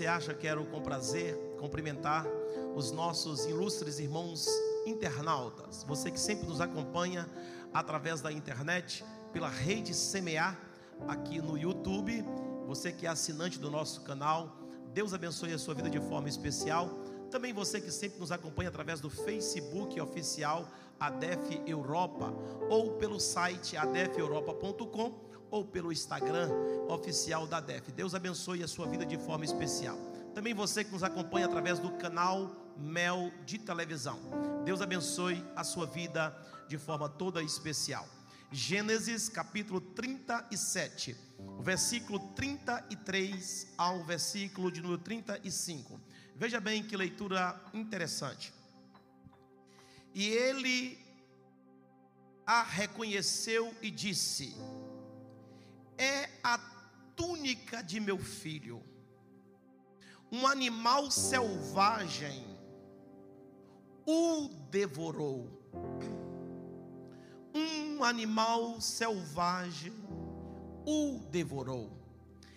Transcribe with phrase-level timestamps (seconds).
[0.00, 2.26] você acha, quero com prazer cumprimentar
[2.74, 4.48] os nossos ilustres irmãos
[4.86, 5.84] internautas.
[5.84, 7.28] Você que sempre nos acompanha
[7.70, 10.58] através da internet, pela rede Semear,
[11.06, 12.24] aqui no YouTube.
[12.66, 14.56] Você que é assinante do nosso canal,
[14.94, 16.88] Deus abençoe a sua vida de forma especial.
[17.30, 20.66] Também você que sempre nos acompanha através do Facebook oficial
[20.98, 22.32] ADEF Europa,
[22.70, 25.12] ou pelo site adefeuropa.com,
[25.50, 26.48] ou pelo Instagram
[26.88, 27.90] oficial da ADEF.
[27.92, 29.96] Deus abençoe a sua vida de forma especial.
[30.34, 34.18] Também você que nos acompanha através do canal Mel de televisão.
[34.64, 36.34] Deus abençoe a sua vida
[36.68, 38.08] de forma toda especial.
[38.52, 41.16] Gênesis capítulo 37,
[41.58, 46.00] o versículo 33 ao versículo de número 35.
[46.34, 48.52] Veja bem que leitura interessante.
[50.14, 50.98] E ele
[52.46, 54.56] a reconheceu e disse:
[56.00, 56.58] É a
[57.14, 58.82] túnica de meu filho.
[60.32, 62.42] Um animal selvagem
[64.06, 65.46] o devorou.
[67.54, 69.92] Um animal selvagem
[70.86, 71.92] o devorou.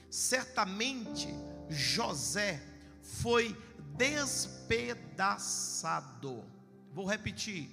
[0.10, 1.28] Certamente
[1.68, 2.64] José
[3.02, 3.54] foi
[3.98, 6.46] despedaçado.
[6.94, 7.70] Vou repetir.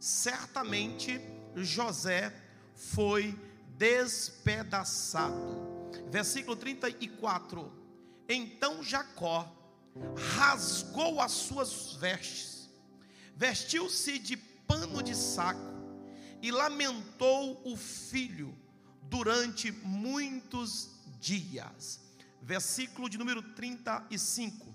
[0.00, 1.20] Certamente
[1.54, 2.34] José
[2.74, 3.51] foi despedaçado.
[6.10, 7.72] Versículo 34.
[8.28, 9.50] Então Jacó
[10.36, 12.70] rasgou as suas vestes,
[13.36, 15.60] vestiu-se de pano de saco
[16.40, 18.56] e lamentou o filho
[19.02, 22.00] durante muitos dias.
[22.40, 24.72] Versículo de número 35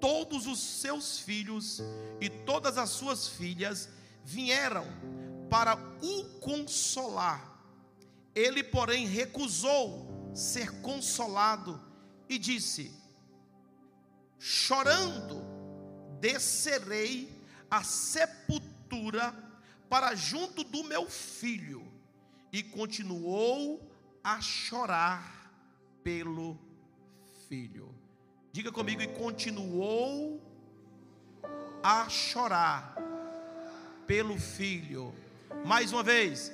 [0.00, 1.82] todos os seus filhos
[2.20, 3.88] e todas as suas filhas
[4.24, 4.86] vieram
[5.50, 7.57] para o consolar.
[8.38, 11.80] Ele, porém, recusou ser consolado
[12.28, 12.92] e disse:
[14.38, 15.42] Chorando,
[16.20, 17.36] descerei
[17.68, 19.34] à sepultura
[19.88, 21.84] para junto do meu filho.
[22.52, 23.82] E continuou
[24.22, 25.52] a chorar
[26.04, 26.56] pelo
[27.48, 27.92] filho.
[28.52, 30.40] Diga comigo, e continuou
[31.82, 32.94] a chorar
[34.06, 35.12] pelo filho.
[35.66, 36.52] Mais uma vez.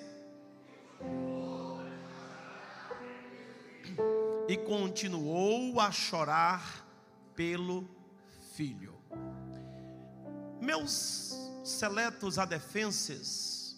[4.48, 6.86] E continuou a chorar
[7.34, 7.88] pelo
[8.52, 8.94] filho.
[10.60, 11.34] Meus
[11.64, 13.76] seletos adefenses,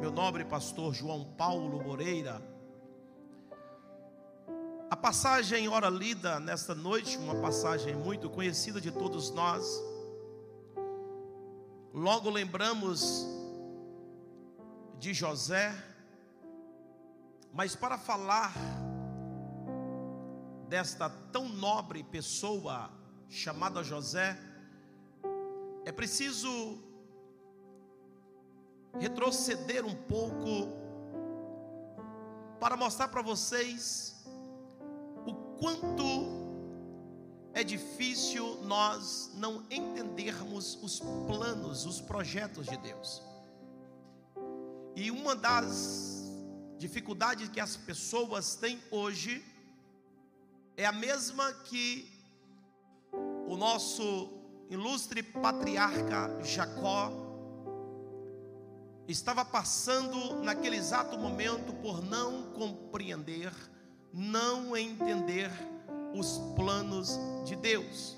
[0.00, 2.42] meu nobre pastor João Paulo Moreira,
[4.90, 9.64] a passagem ora lida nesta noite, uma passagem muito conhecida de todos nós.
[11.94, 13.24] Logo lembramos
[14.98, 15.72] de José,
[17.52, 18.52] mas para falar
[20.70, 22.92] desta tão nobre pessoa
[23.28, 24.38] chamada José,
[25.84, 26.78] é preciso
[29.00, 30.68] retroceder um pouco
[32.60, 34.16] para mostrar para vocês
[35.58, 36.38] quanto
[37.52, 43.20] é difícil nós não entendermos os planos, os projetos de Deus.
[44.94, 46.30] E uma das
[46.78, 49.44] dificuldades que as pessoas têm hoje
[50.76, 52.10] é a mesma que
[53.46, 54.30] o nosso
[54.68, 57.12] ilustre patriarca Jacó
[59.08, 63.52] estava passando naquele exato momento por não compreender
[64.12, 65.50] não entender
[66.14, 68.16] os planos de Deus.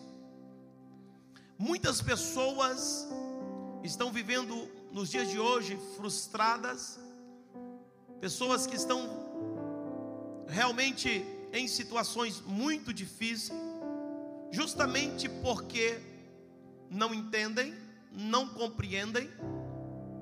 [1.59, 3.07] Muitas pessoas
[3.83, 6.99] estão vivendo nos dias de hoje frustradas,
[8.21, 9.01] pessoas que estão
[10.49, 13.53] realmente em situações muito difíceis,
[14.51, 16.01] justamente porque
[16.91, 17.75] não entendem,
[18.11, 19.31] não compreendem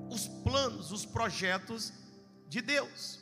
[0.09, 1.93] os planos, os projetos
[2.47, 3.19] de Deus.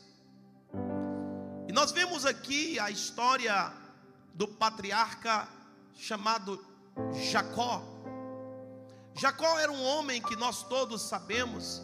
[1.68, 3.72] E nós vemos aqui a história
[4.34, 5.48] do patriarca
[5.96, 6.66] chamado
[7.32, 7.84] Jacó.
[9.16, 11.82] Jacó era um homem que nós todos sabemos,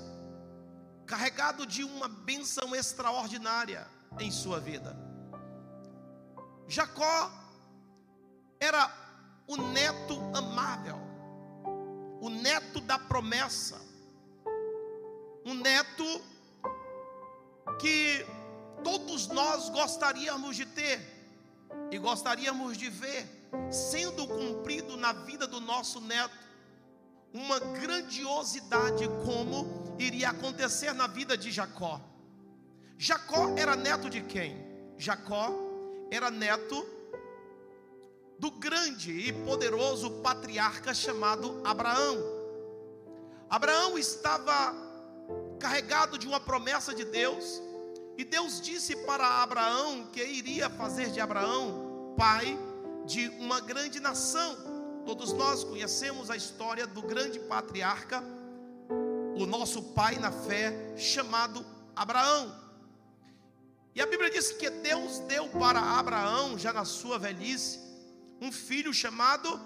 [1.06, 3.88] carregado de uma bênção extraordinária
[4.20, 5.05] em sua vida.
[6.68, 7.32] Jacó
[8.60, 8.92] era
[9.48, 10.98] o neto amável,
[12.20, 13.80] o neto da promessa,
[15.46, 16.04] um neto
[17.80, 18.26] que
[18.84, 21.00] todos nós gostaríamos de ter
[21.92, 23.28] e gostaríamos de ver
[23.72, 26.46] sendo cumprido na vida do nosso neto
[27.34, 32.02] uma grandiosidade como iria acontecer na vida de Jacó.
[32.98, 34.56] Jacó era neto de quem?
[34.98, 35.65] Jacó
[36.12, 36.86] era neto
[38.38, 42.18] do grande e poderoso patriarca chamado Abraão.
[43.50, 44.74] Abraão estava
[45.60, 47.62] carregado de uma promessa de Deus,
[48.18, 52.58] e Deus disse para Abraão que iria fazer de Abraão pai
[53.06, 54.56] de uma grande nação.
[55.06, 58.24] Todos nós conhecemos a história do grande patriarca,
[59.38, 61.66] o nosso pai na fé, chamado
[61.96, 62.65] Abraão.
[63.96, 67.80] E a Bíblia diz que Deus deu para Abraão, já na sua velhice,
[68.42, 69.58] um filho chamado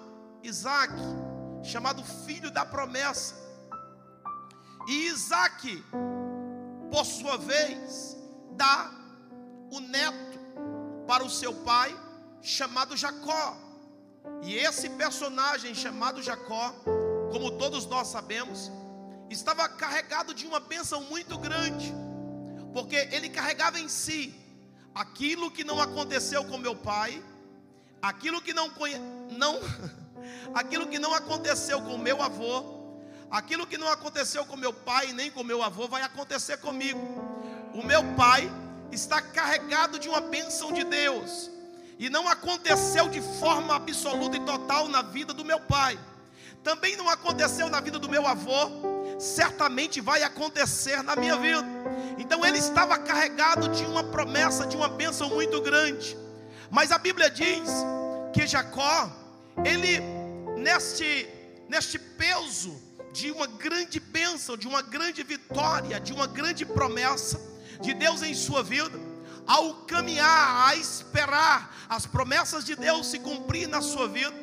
[0.43, 0.93] Isaac,
[1.63, 3.33] chamado filho da promessa.
[4.87, 5.83] E Isaac,
[6.91, 8.15] por sua vez,
[8.51, 8.91] dá
[9.71, 10.37] o neto
[11.07, 11.99] para o seu pai,
[12.39, 13.57] chamado Jacó.
[14.43, 16.75] E esse personagem chamado Jacó,
[17.31, 18.71] como todos nós sabemos,
[19.27, 21.91] estava carregado de uma bênção muito grande
[22.73, 24.33] porque ele carregava em si
[24.93, 27.23] aquilo que não aconteceu com meu pai,
[28.01, 28.71] aquilo que não,
[29.31, 29.59] não
[30.53, 32.79] aquilo que não aconteceu com meu avô,
[33.29, 36.99] aquilo que não aconteceu com meu pai nem com meu avô vai acontecer comigo.
[37.73, 38.51] O meu pai
[38.91, 41.49] está carregado de uma bênção de Deus.
[41.97, 45.99] E não aconteceu de forma absoluta e total na vida do meu pai.
[46.63, 51.67] Também não aconteceu na vida do meu avô, certamente vai acontecer na minha vida.
[52.17, 56.17] Então ele estava carregado de uma promessa, de uma bênção muito grande.
[56.71, 57.69] Mas a Bíblia diz
[58.33, 59.11] que Jacó,
[59.65, 59.99] ele
[60.57, 61.27] neste
[61.67, 62.81] neste peso
[63.13, 67.39] de uma grande bênção, de uma grande vitória, de uma grande promessa
[67.79, 68.99] de Deus em sua vida,
[69.45, 74.35] ao caminhar, a esperar as promessas de Deus se cumprir na sua vida,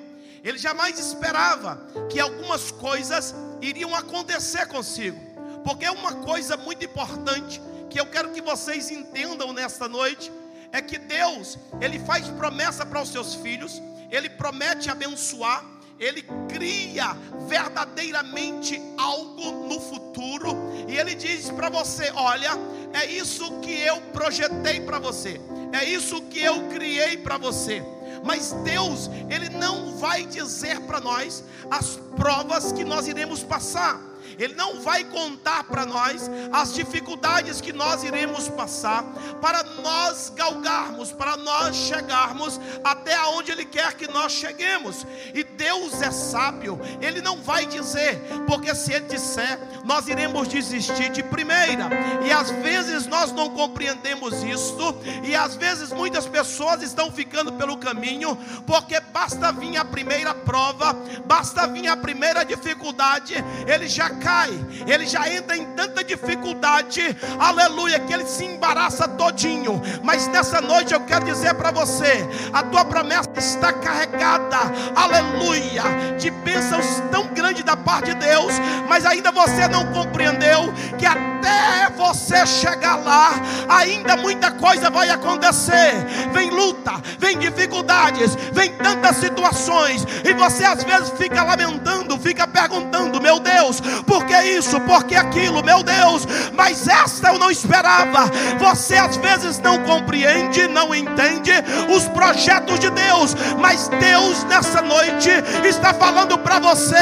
[0.43, 5.19] ele jamais esperava que algumas coisas iriam acontecer consigo.
[5.65, 7.61] Porque é uma coisa muito importante
[7.91, 10.31] que eu quero que vocês entendam nesta noite
[10.73, 13.81] é que Deus, ele faz promessa para os seus filhos,
[14.11, 15.65] ele promete abençoar,
[15.99, 17.17] ele cria
[17.49, 20.55] verdadeiramente algo no futuro,
[20.87, 22.51] e ele diz para você: olha,
[22.93, 25.41] é isso que eu projetei para você,
[25.73, 27.83] é isso que eu criei para você.
[28.25, 34.01] Mas Deus, Ele não vai dizer para nós as provas que nós iremos passar.
[34.39, 39.03] Ele não vai contar para nós as dificuldades que nós iremos passar,
[39.41, 45.07] para nós galgarmos, para nós chegarmos até onde Ele quer que nós cheguemos.
[45.35, 51.11] E Deus é sábio, Ele não vai dizer, porque se Ele disser, nós iremos desistir
[51.11, 51.89] de primeira.
[52.27, 57.77] E às vezes nós não compreendemos isso, e às vezes muitas pessoas estão ficando pelo
[57.79, 58.37] caminho,
[58.67, 60.93] porque basta vir a primeira prova,
[61.25, 63.35] basta vir a primeira dificuldade,
[63.67, 64.51] ele já cai,
[64.89, 69.81] ele já entra em tanta dificuldade, aleluia, que ele se embaraça todinho.
[70.03, 74.59] Mas nessa noite eu quero dizer para você: a tua promessa está carregada,
[74.97, 78.53] aleluia, de bênçãos tão grandes da parte de Deus,
[78.89, 81.07] mas ainda você não compreendeu que
[81.47, 83.31] até você chegar lá,
[83.69, 85.95] ainda muita coisa vai acontecer.
[86.33, 93.21] Vem luta, vem dificuldades, vem tantas situações, e você às vezes fica lamentando, fica perguntando:
[93.21, 98.31] meu Deus, por que isso, por que aquilo, meu Deus, mas esta eu não esperava.
[98.59, 101.53] Você às vezes não compreende, não entende
[101.95, 105.31] os projetos de Deus, mas Deus nessa noite
[105.65, 106.97] está falando para você,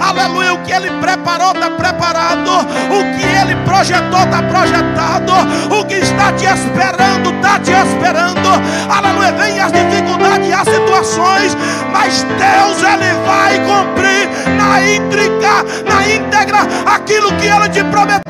[0.00, 5.32] aleluia, o que Ele preparou está preparado, o que Ele projetou está projetado,
[5.70, 8.48] o que está te esperando está te esperando,
[8.88, 11.56] aleluia, vem as dificuldades e as situações,
[11.92, 18.22] mas Deus Ele vai cumprir na íntegra, na íntegra aquilo que ela te prometeu.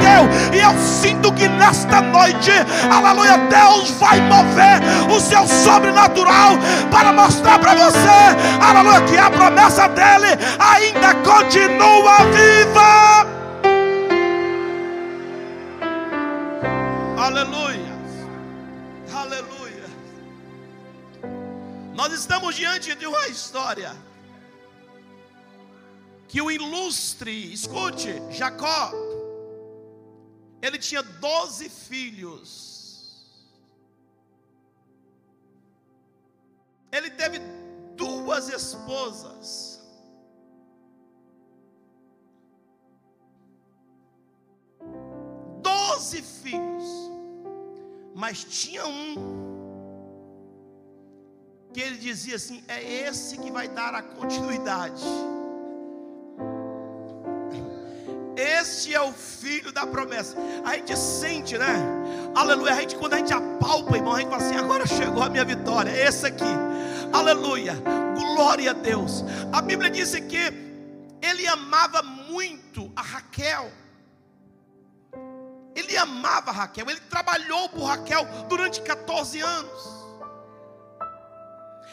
[0.52, 2.50] E eu sinto que nesta noite,
[2.90, 4.80] aleluia, Deus vai mover
[5.14, 6.58] o seu sobrenatural
[6.90, 13.41] para mostrar para você, aleluia, que a promessa dele ainda continua viva.
[17.22, 17.92] Aleluia.
[19.14, 19.86] Aleluia.
[21.94, 23.92] Nós estamos diante de uma história
[26.26, 28.90] que o ilustre, escute, Jacó,
[30.60, 33.24] ele tinha doze filhos.
[36.90, 37.38] Ele teve
[37.94, 39.71] duas esposas.
[46.02, 47.12] Doze filhos.
[48.12, 49.14] Mas tinha um
[51.72, 55.04] que ele dizia assim: é esse que vai dar a continuidade.
[58.36, 60.36] Este é o filho da promessa.
[60.64, 61.76] A gente sente, né?
[62.34, 62.72] Aleluia.
[62.72, 65.44] A gente, quando a gente apalpa, irmão, a gente fala assim: agora chegou a minha
[65.44, 65.90] vitória.
[65.90, 66.52] Esse aqui.
[67.12, 67.76] Aleluia.
[68.16, 69.24] Glória a Deus.
[69.52, 70.52] A Bíblia diz que
[71.22, 73.70] ele amava muito a Raquel.
[75.74, 80.02] Ele amava Raquel, ele trabalhou por Raquel durante 14 anos.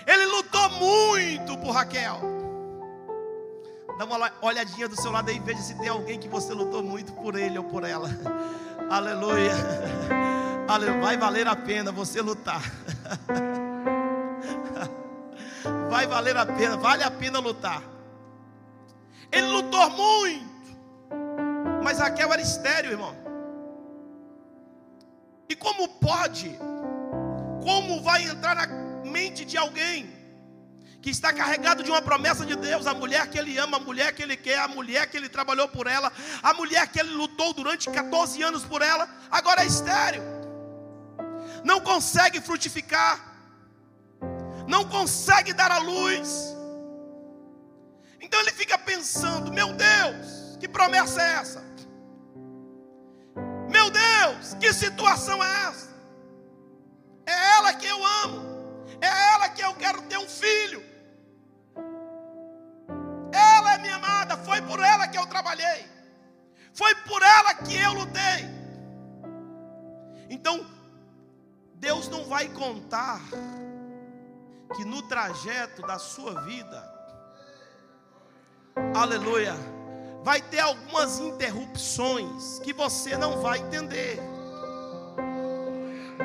[0.06, 2.20] Ele lutou muito por Raquel.
[3.98, 6.82] Dá uma olhadinha do seu lado aí e veja se tem alguém que você lutou
[6.82, 8.10] muito por ele ou por ela.
[8.90, 9.52] Aleluia.
[10.68, 11.02] Aleluia.
[11.02, 12.62] Vai valer a pena você lutar.
[15.90, 17.82] Vai valer a pena, vale a pena lutar.
[19.32, 20.48] Ele lutou muito.
[21.84, 23.16] Mas Raquel era estéreo, irmão.
[25.50, 26.50] E como pode?
[27.64, 28.68] Como vai entrar na
[29.04, 30.18] mente de alguém
[31.02, 34.14] que está carregado de uma promessa de Deus, a mulher que ele ama, a mulher
[34.14, 36.12] que ele quer, a mulher que ele trabalhou por ela,
[36.44, 40.22] a mulher que ele lutou durante 14 anos por ela, agora é estéreo.
[41.64, 43.26] Não consegue frutificar.
[44.68, 46.56] Não consegue dar a luz.
[48.22, 51.69] Então ele fica pensando: meu Deus, que promessa é essa?
[54.20, 55.90] Deus, que situação é essa?
[57.26, 58.40] É ela que eu amo,
[59.02, 60.82] é ela que eu quero ter um filho.
[63.32, 65.88] Ela é minha amada, foi por ela que eu trabalhei,
[66.74, 68.42] foi por ela que eu lutei.
[70.30, 70.66] Então,
[71.76, 73.22] Deus não vai contar
[74.76, 76.80] que no trajeto da sua vida,
[78.96, 79.56] aleluia,
[80.24, 84.20] vai ter algumas interrupções que você não vai entender.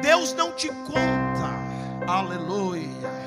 [0.02, 1.50] Deus não te conta,
[2.06, 3.24] aleluia.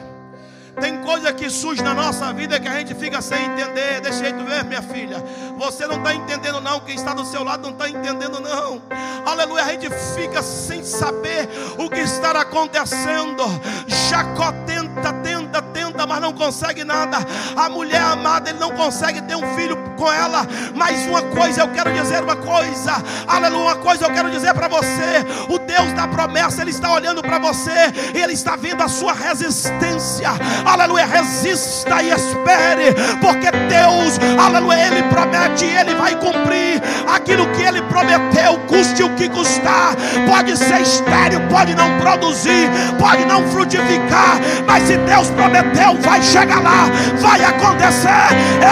[0.79, 3.99] Tem coisa que surge na nossa vida que a gente fica sem entender.
[3.99, 5.23] Deixa eu ver, minha filha.
[5.57, 6.79] Você não está entendendo, não.
[6.81, 8.83] Quem está do seu lado não está entendendo, não.
[9.25, 9.63] Aleluia.
[9.63, 13.43] A gente fica sem saber o que está acontecendo.
[13.87, 17.17] Jacó tenta, tenta, tenta, mas não consegue nada.
[17.55, 20.47] A mulher amada, ele não consegue ter um filho com ela.
[20.73, 23.03] Mas uma coisa eu quero dizer, uma coisa.
[23.27, 23.57] Aleluia.
[23.57, 25.25] Uma coisa eu quero dizer para você.
[25.49, 27.91] O Deus da promessa, ele está olhando para você.
[28.13, 35.65] Ele está vendo a sua resistência aleluia, resista e espere, porque Deus, aleluia, Ele promete
[35.65, 36.81] Ele vai cumprir
[37.13, 39.95] aquilo que Ele prometeu, custe o que custar.
[40.27, 46.61] Pode ser estéreo, pode não produzir, pode não frutificar, mas se Deus prometeu, vai chegar
[46.61, 46.85] lá,
[47.19, 48.07] vai acontecer.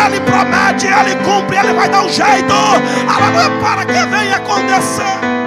[0.05, 2.53] Ele promete, Ele cumpre, Ele vai dar um jeito,
[3.09, 5.45] aleluia, para que venha acontecer.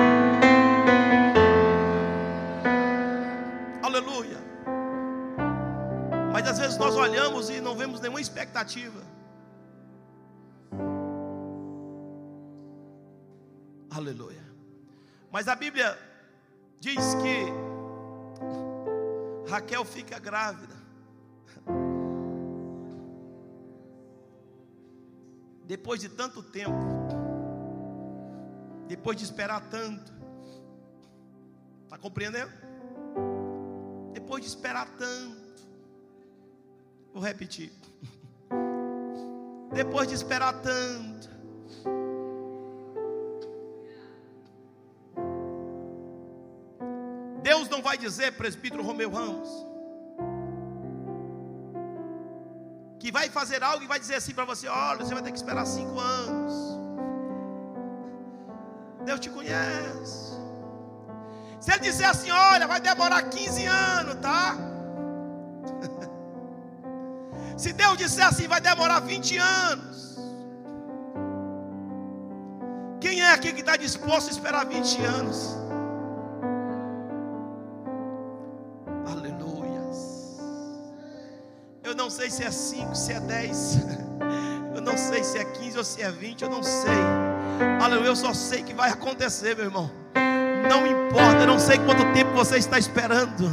[6.39, 9.03] Mas às vezes nós olhamos e não vemos nenhuma expectativa.
[13.91, 14.45] Aleluia.
[15.33, 15.99] Mas a Bíblia
[16.79, 17.47] diz que
[19.51, 20.78] Raquel fica grávida.
[25.69, 26.73] Depois de tanto tempo,
[28.89, 30.13] depois de esperar tanto,
[31.85, 32.51] está compreendendo?
[34.13, 35.49] Depois de esperar tanto,
[37.13, 37.73] Vou repetir.
[39.73, 41.29] Depois de esperar tanto,
[47.43, 49.49] Deus não vai dizer, presbítero Romeu Ramos,
[52.99, 55.39] que vai fazer algo e vai dizer assim para você: olha, você vai ter que
[55.39, 56.53] esperar cinco anos.
[59.05, 60.37] Deus te conhece.
[61.61, 64.57] Se ele disser assim, olha, vai demorar 15 anos, tá?
[67.57, 70.19] Se Deus disser assim, vai demorar 20 anos.
[73.01, 75.57] Quem é aqui que está disposto a esperar 20 anos?
[82.19, 83.79] Sei se é 5, se é 10.
[84.75, 86.43] Eu não sei se é 15 ou se é 20.
[86.43, 86.91] Eu não sei.
[87.81, 88.09] Aleluia.
[88.09, 89.89] Eu só sei que vai acontecer, meu irmão.
[90.69, 91.43] Não importa.
[91.43, 93.49] Eu não sei quanto tempo você está esperando.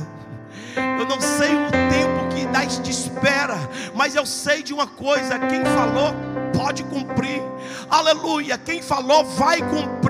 [0.76, 3.56] Eu não sei o tempo que dá de espera,
[3.94, 6.14] mas eu sei de uma coisa: quem falou
[6.56, 7.42] pode cumprir.
[7.90, 8.58] Aleluia!
[8.58, 10.05] Quem falou vai cumprir.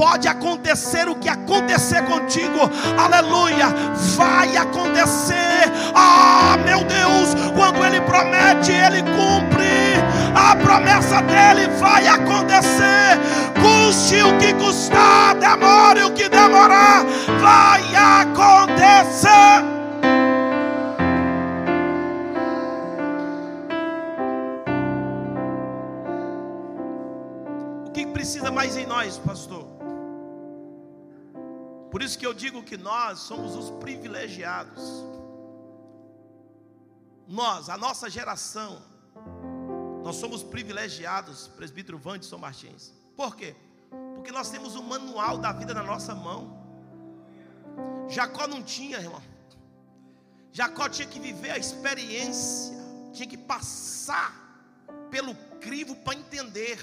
[0.00, 2.58] Pode acontecer o que acontecer contigo.
[2.96, 3.66] Aleluia!
[4.16, 5.70] Vai acontecer.
[5.94, 10.00] Ah, meu Deus, quando ele promete, ele cumpre.
[10.34, 13.20] A promessa dele vai acontecer.
[13.60, 17.04] Custe o que custar, demore o que demorar,
[17.38, 19.30] vai acontecer.
[28.12, 29.79] precisa mais em nós, pastor?
[31.90, 34.82] Por isso que eu digo que nós somos os privilegiados.
[37.26, 38.82] nós, a nossa geração,
[40.02, 42.92] nós somos privilegiados, presbítero Vanderson Martins.
[43.16, 43.54] Por quê?
[44.14, 46.58] Porque nós temos o manual da vida na nossa mão.
[48.08, 49.22] Jacó não tinha, irmão.
[50.52, 52.76] Jacó tinha que viver a experiência,
[53.12, 54.34] tinha que passar
[55.10, 56.78] pelo crivo para entender.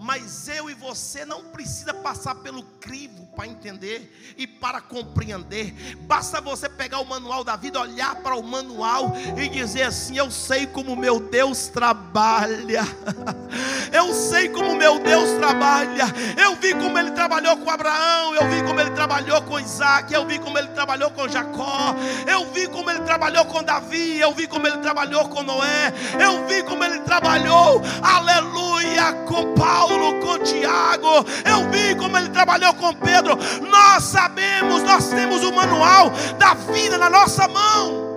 [0.00, 5.74] Mas eu e você não precisa passar pelo crivo para entender e para compreender.
[6.00, 10.30] Basta você pegar o manual da vida, olhar para o manual e dizer assim: Eu
[10.30, 12.82] sei como meu Deus trabalha.
[13.92, 16.04] Eu sei como meu Deus trabalha.
[16.36, 20.26] Eu vi como ele trabalhou com Abraão, eu vi como ele trabalhou com Isaac, eu
[20.26, 21.94] vi como ele trabalhou com Jacó,
[22.26, 26.46] eu vi como ele trabalhou com Davi, eu vi como ele trabalhou com Noé, eu
[26.46, 32.94] vi como ele trabalhou, aleluia, com Paulo com Tiago, eu vi como ele trabalhou com
[32.94, 33.38] Pedro.
[33.68, 38.09] Nós sabemos, nós temos o manual da vida na nossa mão.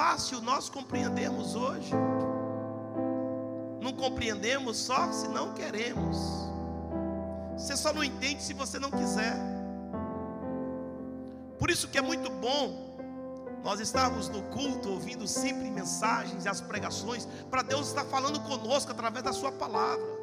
[0.00, 1.92] Fácil nós compreendermos hoje.
[3.82, 6.16] Não compreendemos só se não queremos.
[7.52, 9.36] Você só não entende se você não quiser.
[11.58, 12.88] Por isso que é muito bom
[13.62, 18.90] nós estávamos no culto ouvindo sempre mensagens e as pregações para Deus estar falando conosco
[18.90, 20.18] através da sua palavra.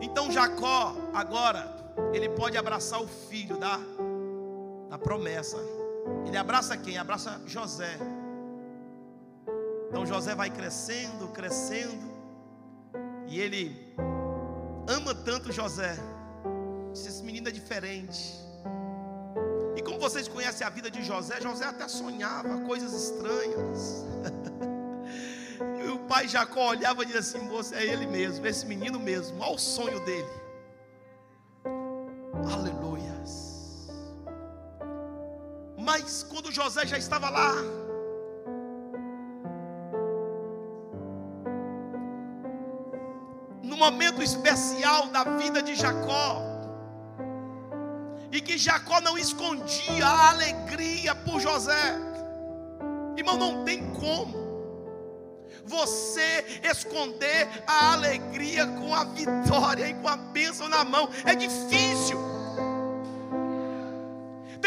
[0.00, 1.70] Então Jacó agora
[2.14, 3.78] ele pode abraçar o filho da
[4.88, 5.79] da promessa.
[6.26, 6.98] Ele abraça quem?
[6.98, 7.98] Abraça José.
[9.88, 12.08] Então José vai crescendo, crescendo,
[13.26, 13.94] e ele
[14.88, 15.96] ama tanto José.
[16.92, 18.38] Esse menino é diferente.
[19.76, 24.04] E como vocês conhecem a vida de José, José até sonhava coisas estranhas.
[25.84, 29.40] e o pai Jacó olhava e dizia assim: Moço, é ele mesmo, esse menino mesmo,
[29.40, 30.28] olha o sonho dele.
[32.52, 33.49] Aleluias.
[35.80, 37.54] Mas quando José já estava lá,
[43.62, 46.42] no momento especial da vida de Jacó,
[48.30, 51.96] e que Jacó não escondia a alegria por José.
[53.16, 54.38] Irmão, não tem como
[55.64, 61.08] você esconder a alegria com a vitória e com a bênção na mão.
[61.24, 62.29] É difícil.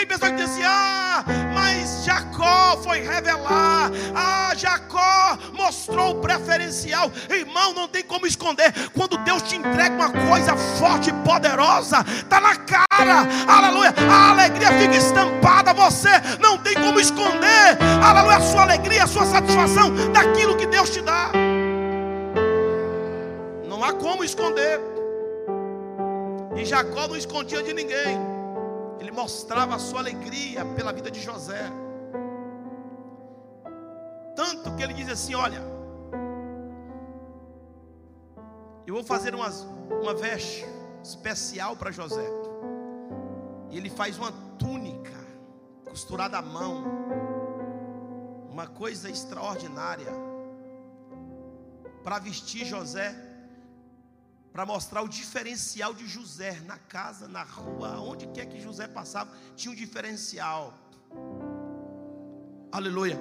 [0.04, 7.10] Tem pessoas que dizem assim: ah, mas Jacó foi revelar, ah, Jacó mostrou o preferencial.
[7.30, 8.74] Irmão, não tem como esconder.
[8.94, 13.94] Quando Deus te entrega uma coisa forte e poderosa, está na cara, aleluia.
[14.12, 16.10] A alegria fica estampada, você
[16.42, 21.00] não tem como esconder, aleluia, a sua alegria, a sua satisfação daquilo que Deus te
[21.00, 21.32] dá.
[23.70, 24.82] Não há como esconder.
[26.58, 28.33] E Jacó não escondia de ninguém
[29.04, 31.70] ele mostrava a sua alegria pela vida de José.
[34.34, 35.62] Tanto que ele diz assim: Olha,
[38.88, 39.50] eu vou fazer uma,
[40.02, 40.66] uma veste
[41.04, 42.26] especial para José.
[43.70, 45.20] E ele faz uma túnica
[45.84, 46.86] costurada à mão,
[48.50, 50.13] uma coisa extraordinária,
[52.04, 53.13] para vestir José
[54.54, 59.36] para mostrar o diferencial de José na casa, na rua, onde quer que José passava,
[59.56, 60.72] tinha um diferencial.
[62.72, 63.20] Aleluia.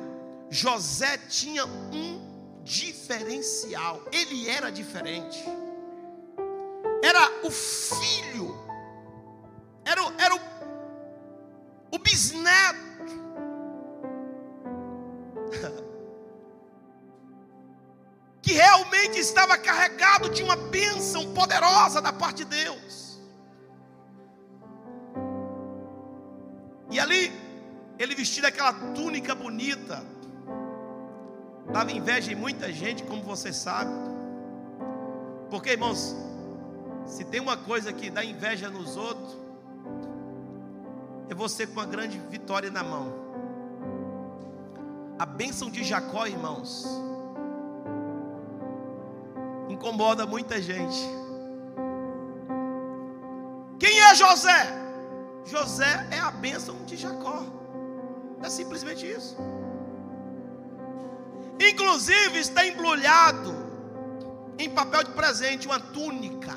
[0.51, 4.03] José tinha um diferencial.
[4.13, 5.43] Ele era diferente.
[7.03, 8.55] Era o filho.
[9.87, 10.41] Era, o, era o,
[11.93, 12.92] o bisneto
[18.43, 23.21] que realmente estava carregado de uma bênção poderosa da parte de Deus.
[26.91, 27.33] E ali,
[27.99, 30.05] ele vestido aquela túnica bonita,
[31.73, 33.93] dava inveja em muita gente, como você sabe.
[35.49, 36.17] Porque, irmãos,
[37.07, 39.39] se tem uma coisa que dá inveja nos outros,
[41.29, 43.23] é você com uma grande vitória na mão.
[45.19, 46.85] A bênção de Jacó, irmãos,
[49.69, 50.99] incomoda muita gente.
[53.79, 54.83] Quem é José?
[55.45, 57.45] José é a bênção de Jacó.
[58.43, 59.37] É simplesmente isso.
[61.61, 63.55] Inclusive está embrulhado
[64.59, 66.57] em papel de presente, uma túnica.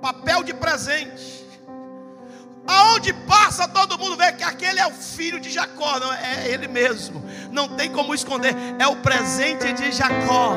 [0.00, 1.46] Papel de presente.
[2.66, 6.68] Aonde passa, todo mundo vê que aquele é o filho de Jacó, não é ele
[6.68, 7.22] mesmo.
[7.50, 10.54] Não tem como esconder, é o presente de Jacó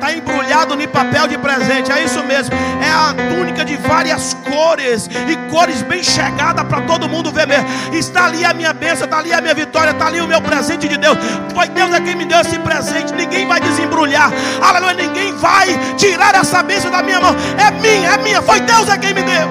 [0.00, 1.92] está embrulhado no papel de presente.
[1.92, 2.54] É isso mesmo.
[2.82, 7.68] É a túnica de várias cores e cores bem chegada para todo mundo ver mesmo.
[7.92, 10.88] Está ali a minha bênção, está ali a minha vitória, está ali o meu presente
[10.88, 11.18] de Deus.
[11.54, 13.12] Foi Deus é quem me deu esse presente.
[13.12, 14.32] Ninguém vai desembrulhar.
[14.62, 14.94] Aleluia.
[14.94, 17.36] Ninguém vai tirar essa bênção da minha mão.
[17.58, 18.42] É minha, é minha.
[18.42, 19.48] Foi Deus é quem me deu.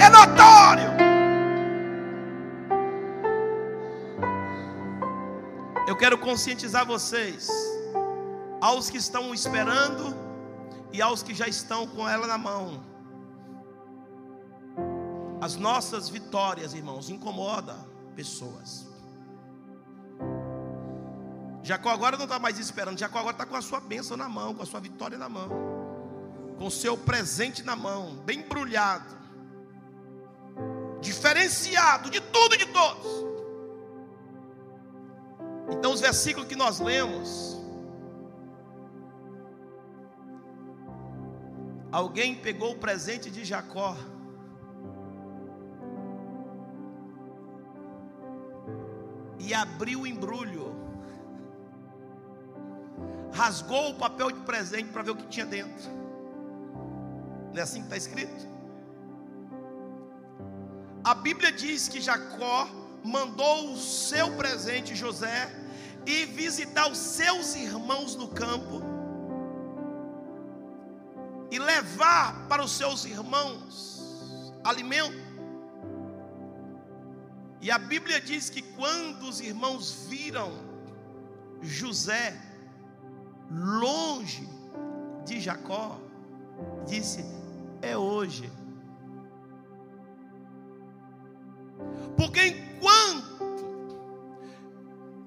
[0.00, 0.90] É notório.
[5.86, 7.48] Eu quero conscientizar vocês,
[8.60, 10.14] aos que estão esperando
[10.92, 12.82] e aos que já estão com ela na mão.
[15.40, 17.74] As nossas vitórias, irmãos, incomoda
[18.14, 18.86] pessoas.
[21.62, 24.54] Jacó agora não está mais esperando, Jacó agora está com a sua bênção na mão,
[24.54, 25.48] com a sua vitória na mão,
[26.58, 29.16] com o seu presente na mão, bem embrulhado,
[31.00, 33.30] diferenciado de tudo e de todos.
[35.70, 37.59] Então, os versículos que nós lemos,
[41.90, 43.96] alguém pegou o presente de Jacó,
[49.38, 50.76] e abriu o embrulho,
[53.32, 55.90] rasgou o papel de presente para ver o que tinha dentro.
[57.52, 58.48] Não é assim que está escrito?
[61.02, 62.68] A Bíblia diz que Jacó
[63.02, 65.50] mandou o seu presente, José,
[66.06, 68.82] e visitar os seus irmãos no campo
[71.50, 75.30] e levar para os seus irmãos alimento.
[77.60, 80.52] E a Bíblia diz que quando os irmãos viram
[81.60, 82.40] José
[83.50, 84.48] longe
[85.26, 86.00] de Jacó,
[86.86, 87.24] disse:
[87.82, 88.50] É hoje.
[92.16, 93.30] Porque enquanto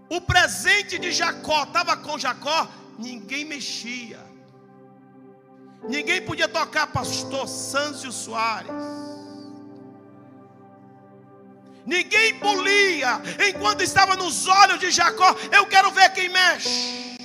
[0.09, 4.32] o presente de Jacó estava com Jacó, ninguém mexia.
[5.87, 8.71] Ninguém podia tocar pastor Sâncio Soares.
[11.85, 15.35] Ninguém polia enquanto estava nos olhos de Jacó.
[15.51, 17.17] Eu quero ver quem mexe.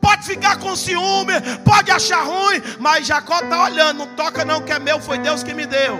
[0.00, 4.72] Pode ficar com ciúme, pode achar ruim, mas Jacó está olhando, não toca não, que
[4.72, 5.98] é meu, foi Deus que me deu.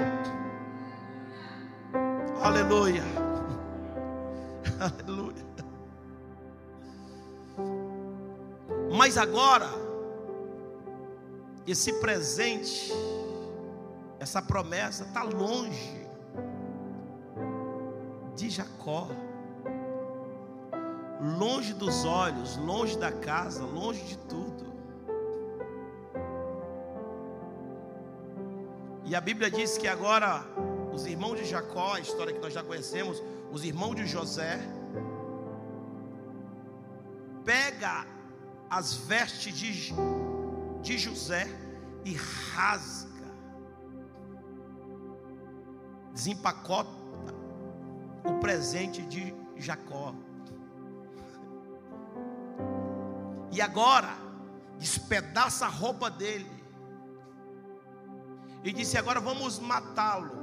[2.40, 3.02] Aleluia.
[4.78, 5.46] Aleluia.
[8.96, 9.68] Mas agora,
[11.70, 12.92] esse presente,
[14.18, 16.06] essa promessa está longe
[18.34, 19.08] de Jacó,
[21.38, 24.66] longe dos olhos, longe da casa, longe de tudo.
[29.04, 30.44] E a Bíblia diz que agora
[30.92, 34.60] os irmãos de Jacó, a história que nós já conhecemos, os irmãos de José,
[37.44, 38.06] pega
[38.68, 39.94] as vestes de,
[40.82, 41.46] de José
[42.04, 43.08] e rasga,
[46.12, 46.90] desempacota
[48.24, 50.14] o presente de Jacó.
[53.50, 54.14] E agora,
[54.78, 56.50] despedaça a roupa dele.
[58.62, 60.38] E disse: Agora vamos matá-lo.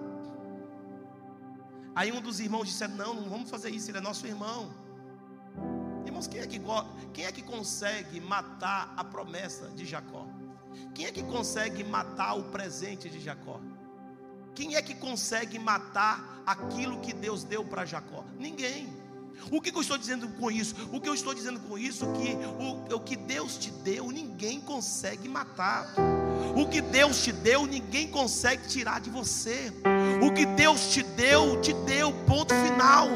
[1.96, 4.85] Aí um dos irmãos disse: Não, não vamos fazer isso, ele é nosso irmão.
[6.16, 6.62] Irmãos, quem é, que,
[7.14, 10.26] quem é que consegue matar a promessa de Jacó?
[10.94, 13.60] Quem é que consegue matar o presente de Jacó?
[14.54, 18.24] Quem é que consegue matar aquilo que Deus deu para Jacó?
[18.40, 18.88] Ninguém.
[19.52, 20.74] O que, eu estou dizendo com isso?
[20.94, 24.10] O que eu estou dizendo com isso é que o, o que Deus te deu,
[24.10, 25.94] ninguém consegue matar.
[26.56, 29.72] O que Deus te deu, ninguém consegue tirar de você.
[30.22, 33.10] O que Deus te deu, te deu, ponto final.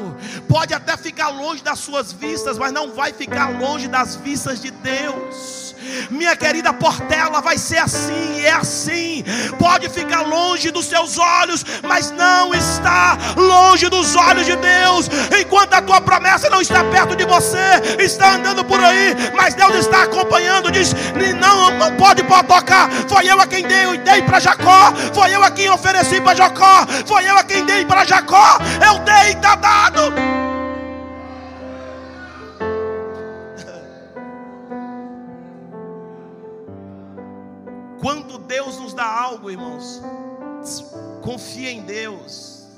[0.48, 4.70] Pode até ficar longe das suas vistas, mas não vai ficar longe das vistas de
[4.70, 5.74] Deus.
[6.10, 9.24] Minha querida Portela, vai ser assim é assim.
[9.58, 15.08] Pode ficar longe dos seus olhos, mas não está longe dos olhos de Deus.
[15.40, 17.58] Enquanto a tua promessa não está perto de você,
[17.98, 20.70] está andando por aí, mas Deus está acompanhando.
[20.70, 20.94] Diz:
[21.38, 22.22] não, não pode
[22.70, 22.88] tocar.
[23.10, 24.94] Foi eu a quem dei, dei para Jacó.
[25.12, 26.86] Foi eu a quem ofereci para Jacó.
[27.04, 28.56] Foi eu a quem dei para Jacó.
[28.86, 30.00] Eu dei, está dado.
[38.00, 40.00] Quando Deus nos dá algo, irmãos,
[41.20, 42.68] confia em Deus.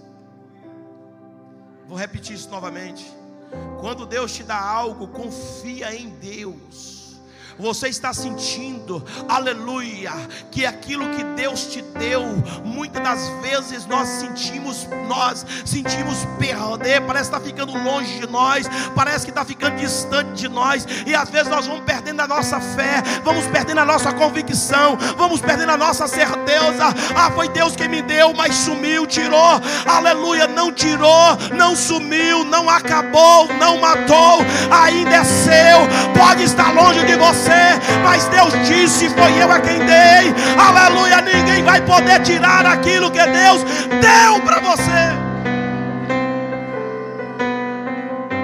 [1.86, 3.12] Vou repetir isso novamente.
[3.80, 7.01] Quando Deus te dá algo, confia em Deus.
[7.62, 10.10] Você está sentindo, aleluia,
[10.50, 12.24] que aquilo que Deus te deu,
[12.64, 18.66] muitas das vezes nós sentimos, nós sentimos perder, parece que está ficando longe de nós,
[18.96, 22.58] parece que está ficando distante de nós, e às vezes nós vamos perdendo a nossa
[22.60, 26.92] fé, vamos perdendo a nossa convicção, vamos perdendo a nossa certeza.
[27.14, 32.68] Ah, foi Deus quem me deu, mas sumiu, tirou, aleluia, não tirou, não sumiu, não
[32.68, 35.78] acabou, não matou, ainda é seu,
[36.18, 37.51] pode estar longe de você,
[38.02, 41.20] mas Deus disse: Foi eu a quem dei, aleluia.
[41.20, 43.62] Ninguém vai poder tirar aquilo que Deus
[44.00, 45.02] deu para você,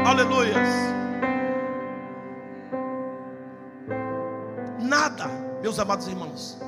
[0.06, 0.54] aleluia.
[4.80, 5.26] Nada,
[5.62, 6.58] meus amados irmãos,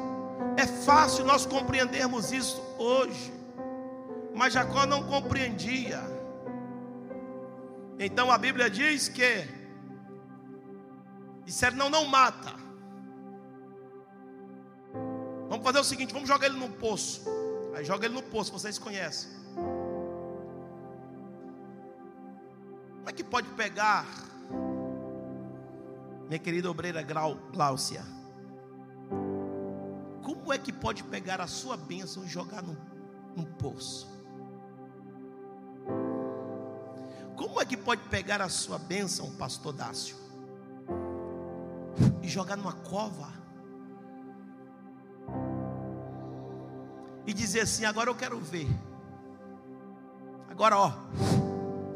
[0.56, 3.32] é fácil nós compreendermos isso hoje,
[4.34, 6.00] mas Jacó não compreendia.
[7.98, 9.59] Então a Bíblia diz que
[11.50, 12.54] disseram: não, não mata.
[15.48, 17.22] Vamos fazer o seguinte: vamos jogar ele no poço.
[17.74, 19.30] Aí joga ele no poço, vocês conhecem.
[22.96, 24.06] Como é que pode pegar,
[26.28, 28.04] minha querida obreira Gláucia?
[30.22, 32.76] Como é que pode pegar a sua bênção e jogar no,
[33.34, 34.08] no poço?
[37.36, 40.19] Como é que pode pegar a sua bênção, pastor Dácio,
[42.22, 43.28] e jogar numa cova?
[47.26, 48.68] E dizer assim: agora eu quero ver.
[50.50, 50.92] Agora, ó,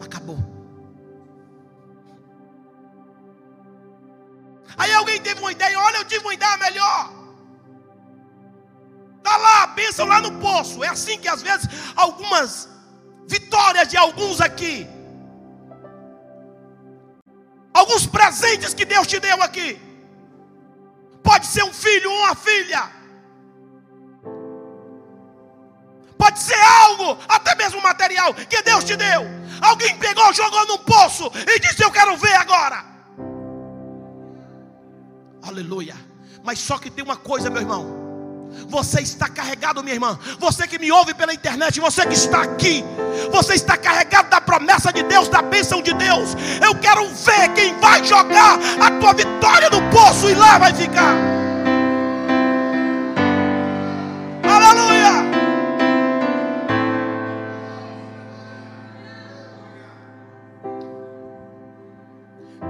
[0.00, 0.38] acabou.
[4.76, 7.12] Aí alguém teve uma ideia, olha, eu tive uma ideia melhor.
[9.18, 10.82] Está lá a bênção lá no poço.
[10.82, 12.68] É assim que às vezes algumas
[13.26, 14.86] vitórias de alguns aqui
[17.74, 19.80] alguns presentes que Deus te deu aqui.
[21.24, 22.90] Pode ser um filho uma filha.
[26.18, 29.22] Pode ser algo, até mesmo material, que Deus te deu.
[29.60, 32.84] Alguém pegou, jogou no poço e disse: Eu quero ver agora.
[35.42, 35.96] Aleluia.
[36.42, 38.03] Mas só que tem uma coisa, meu irmão.
[38.68, 40.18] Você está carregado, minha irmã.
[40.38, 42.84] Você que me ouve pela internet, você que está aqui,
[43.30, 46.36] você está carregado da promessa de Deus, da bênção de Deus.
[46.62, 51.14] Eu quero ver quem vai jogar a tua vitória no poço e lá vai ficar.
[54.42, 55.44] Aleluia!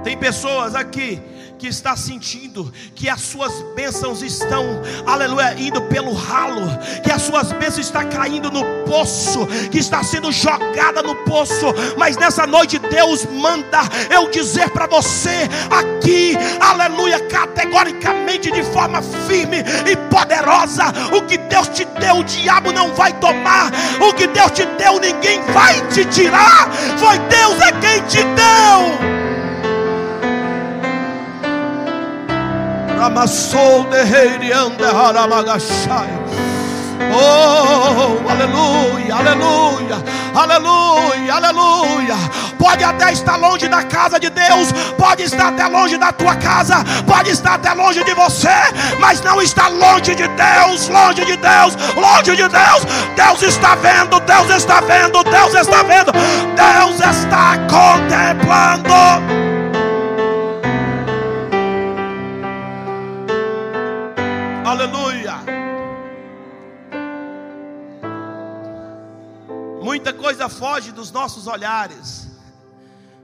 [0.03, 1.21] Tem pessoas aqui
[1.57, 6.67] que está sentindo que as suas bênçãos estão, aleluia, indo pelo ralo,
[7.03, 12.17] que as suas bênçãos estão caindo no poço, que está sendo jogada no poço, mas
[12.17, 19.95] nessa noite Deus manda eu dizer para você aqui, aleluia, categoricamente, de forma firme e
[20.09, 24.65] poderosa: o que Deus te deu, o diabo não vai tomar, o que Deus te
[24.65, 29.14] deu, ninguém vai te tirar, foi Deus é quem te deu.
[33.05, 36.09] Ramassou de reiriande haramagashai.
[37.13, 42.15] Oh, aleluia, aleluia, aleluia, aleluia.
[42.57, 46.77] Pode até estar longe da casa de Deus, pode estar até longe da tua casa,
[47.05, 51.77] pode estar até longe de você, mas não está longe de Deus, longe de Deus,
[51.95, 52.85] longe de Deus.
[53.15, 56.11] Deus está vendo, Deus está vendo, Deus está vendo,
[56.55, 59.44] Deus está contemplando.
[64.75, 65.35] Aleluia.
[69.81, 72.27] Muita coisa foge dos nossos olhares,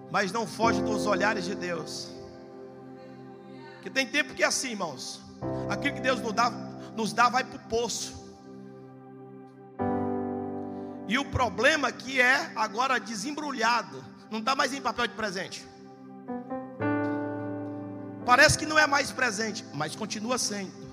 [0.10, 2.10] mas não foge dos olhares de Deus.
[3.82, 5.20] Que tem tempo que é assim, irmãos.
[5.70, 6.50] Aquilo que Deus nos dá,
[6.96, 8.34] nos dá vai para o poço.
[11.10, 14.02] E o problema aqui é agora desembrulhado.
[14.30, 15.68] Não está mais em papel de presente.
[18.26, 20.91] Parece que não é mais presente, mas continua sendo.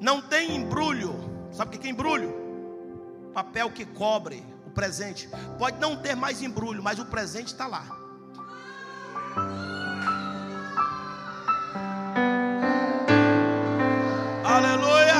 [0.00, 1.14] Não tem embrulho.
[1.50, 2.34] Sabe o que é embrulho?
[3.34, 5.28] Papel que cobre o presente.
[5.58, 7.84] Pode não ter mais embrulho, mas o presente está lá.
[14.44, 15.14] Aleluia.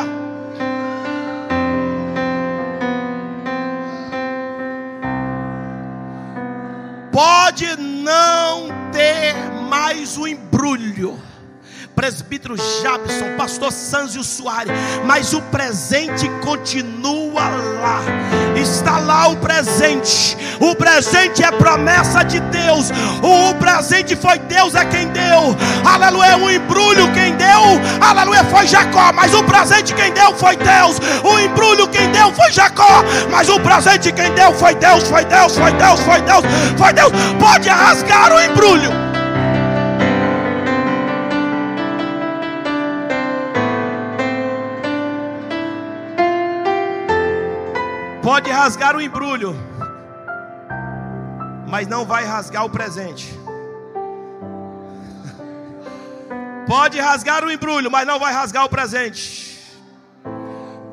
[7.12, 9.34] Pode não ter
[9.68, 11.27] mais o embrulho
[11.98, 14.72] presbítero Jabson, pastor Sanzio Soares,
[15.04, 18.00] mas o presente continua lá.
[18.54, 20.36] Está lá o presente.
[20.60, 22.92] O presente é promessa de Deus.
[23.20, 25.56] O presente foi Deus é quem deu.
[25.84, 27.80] Aleluia, o embrulho quem deu.
[28.00, 30.98] Aleluia, foi Jacó, mas o presente quem deu foi Deus.
[31.24, 35.52] O embrulho quem deu foi Jacó, mas o presente quem deu foi Deus, foi Deus,
[35.56, 36.44] foi Deus, foi Deus,
[36.78, 37.12] foi Deus.
[37.40, 39.07] Pode rasgar o embrulho.
[48.38, 49.52] Pode rasgar o embrulho,
[51.66, 53.36] mas não vai rasgar o presente.
[56.64, 59.58] Pode rasgar o embrulho, mas não vai rasgar o presente.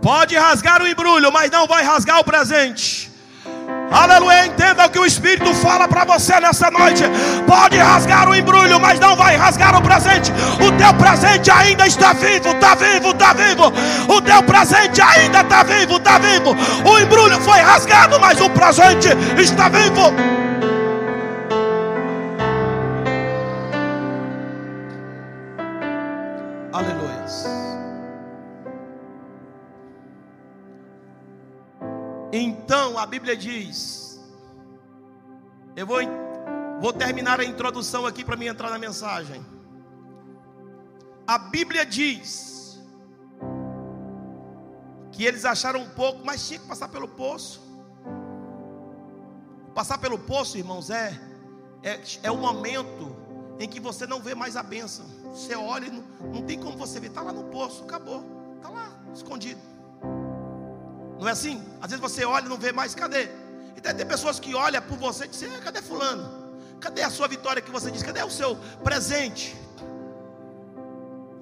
[0.01, 3.11] Pode rasgar o embrulho, mas não vai rasgar o presente.
[3.95, 7.03] Aleluia, entenda o que o Espírito fala para você nessa noite.
[7.47, 10.33] Pode rasgar o embrulho, mas não vai rasgar o presente.
[10.59, 13.71] O teu presente ainda está vivo, está vivo, está vivo.
[14.09, 16.53] O teu presente ainda está vivo, está vivo.
[16.83, 20.44] O embrulho foi rasgado, mas o presente está vivo.
[32.37, 34.19] Então a Bíblia diz:
[35.73, 35.99] Eu vou,
[36.81, 39.45] vou terminar a introdução aqui para me entrar na mensagem.
[41.25, 42.77] A Bíblia diz
[45.13, 47.61] que eles acharam um pouco, mas tinha que passar pelo poço.
[49.73, 51.17] Passar pelo poço, irmãos, é,
[51.83, 53.15] é, é o momento
[53.59, 55.05] em que você não vê mais a bênção.
[55.33, 58.25] Você olha e não, não tem como você ver, está lá no poço, acabou,
[58.57, 59.74] está lá, escondido.
[61.19, 61.63] Não é assim?
[61.81, 63.29] Às vezes você olha e não vê mais, cadê?
[63.75, 66.45] E tem pessoas que olham por você e dizem, cadê fulano?
[66.79, 68.03] Cadê a sua vitória que você diz?
[68.03, 69.55] Cadê o seu presente?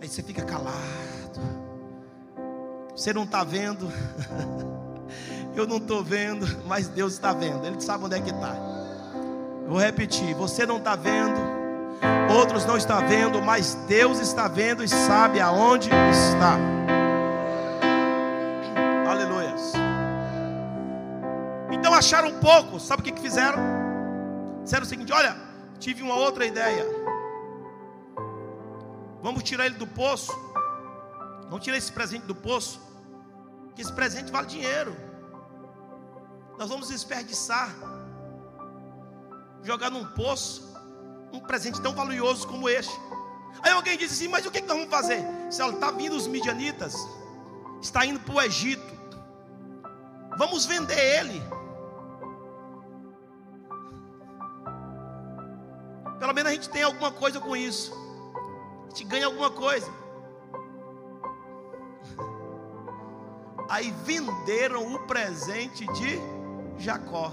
[0.01, 1.39] Aí você fica calado.
[2.95, 3.91] Você não está vendo.
[5.55, 7.65] Eu não estou vendo, mas Deus está vendo.
[7.65, 8.55] Ele sabe onde é que está.
[9.67, 11.39] Vou repetir: você não está vendo,
[12.36, 16.57] outros não estão vendo, mas Deus está vendo e sabe aonde está.
[22.04, 23.58] Acharam pouco, sabe o que, que fizeram?
[24.63, 25.36] Disseram o seguinte: olha,
[25.80, 26.86] tive uma outra ideia.
[29.22, 30.34] Vamos tirar ele do poço.
[31.44, 32.82] Vamos tirar esse presente do poço.
[33.74, 34.96] Que esse presente vale dinheiro.
[36.58, 37.74] Nós vamos desperdiçar.
[39.63, 40.74] Jogar num poço
[41.32, 42.94] um presente tão valioso como este.
[43.62, 45.24] Aí alguém diz assim: Mas o que nós vamos fazer?
[45.50, 46.96] Se ela está vindo os midianitas,
[47.82, 48.94] está indo para o Egito.
[50.38, 51.62] Vamos vender ele.
[56.23, 57.91] Pelo menos a gente tem alguma coisa com isso.
[58.86, 59.91] A gente ganha alguma coisa.
[63.67, 66.21] Aí venderam o presente de
[66.81, 67.29] Jacó.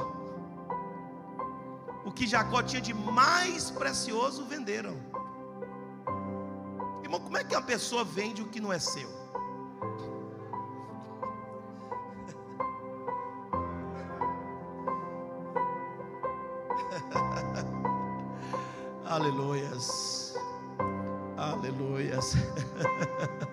[2.04, 4.96] O que Jacó tinha de mais precioso venderam.
[7.04, 9.19] Irmão, como é que uma pessoa vende o que não é seu?
[19.10, 20.36] Aleluias.
[21.36, 22.34] Aleluias.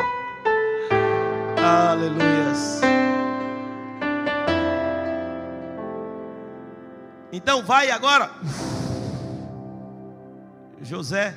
[1.57, 2.81] Aleluias.
[7.33, 8.29] Então vai agora.
[10.79, 11.33] José,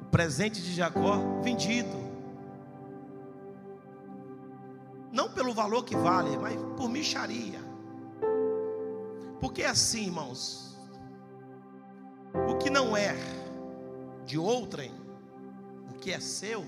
[0.00, 2.02] o presente de Jacó vendido.
[5.12, 7.60] Não pelo valor que vale, mas por micharia.
[9.40, 10.71] Porque é assim, irmãos
[12.84, 13.14] não é
[14.26, 14.92] de outrem,
[15.88, 16.66] o que é seu,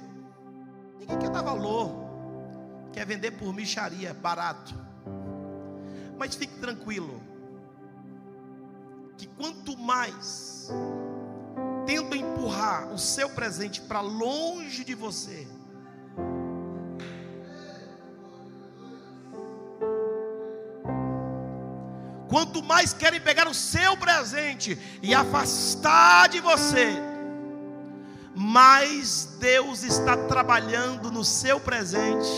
[0.98, 1.90] ninguém quer dar valor,
[2.92, 4.74] quer vender por micharia, barato.
[6.16, 7.20] Mas fique tranquilo,
[9.16, 10.68] que quanto mais
[11.84, 15.48] tento empurrar o seu presente para longe de você,
[22.34, 27.00] Quanto mais querem pegar o seu presente e afastar de você,
[28.34, 32.28] mais Deus está trabalhando no seu presente.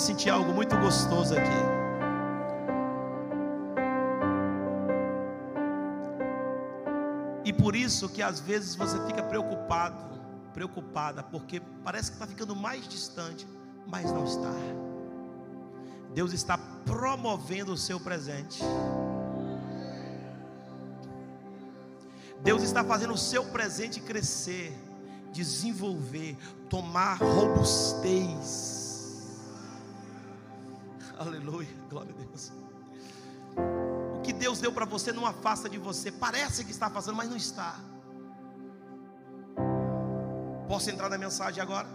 [0.00, 1.80] Sentir algo muito gostoso aqui.
[7.44, 10.20] E por isso que às vezes você fica preocupado,
[10.52, 13.46] preocupada, porque parece que está ficando mais distante.
[13.86, 14.52] mas não está.
[16.14, 18.62] Deus está promovendo o seu presente.
[22.42, 24.72] Deus está fazendo o seu presente crescer,
[25.32, 26.36] desenvolver,
[26.68, 28.79] tomar robustez.
[31.20, 32.50] Aleluia, glória a Deus.
[34.16, 36.10] O que Deus deu para você não afasta de você.
[36.10, 37.78] Parece que está fazendo, mas não está.
[40.66, 41.86] Posso entrar na mensagem agora?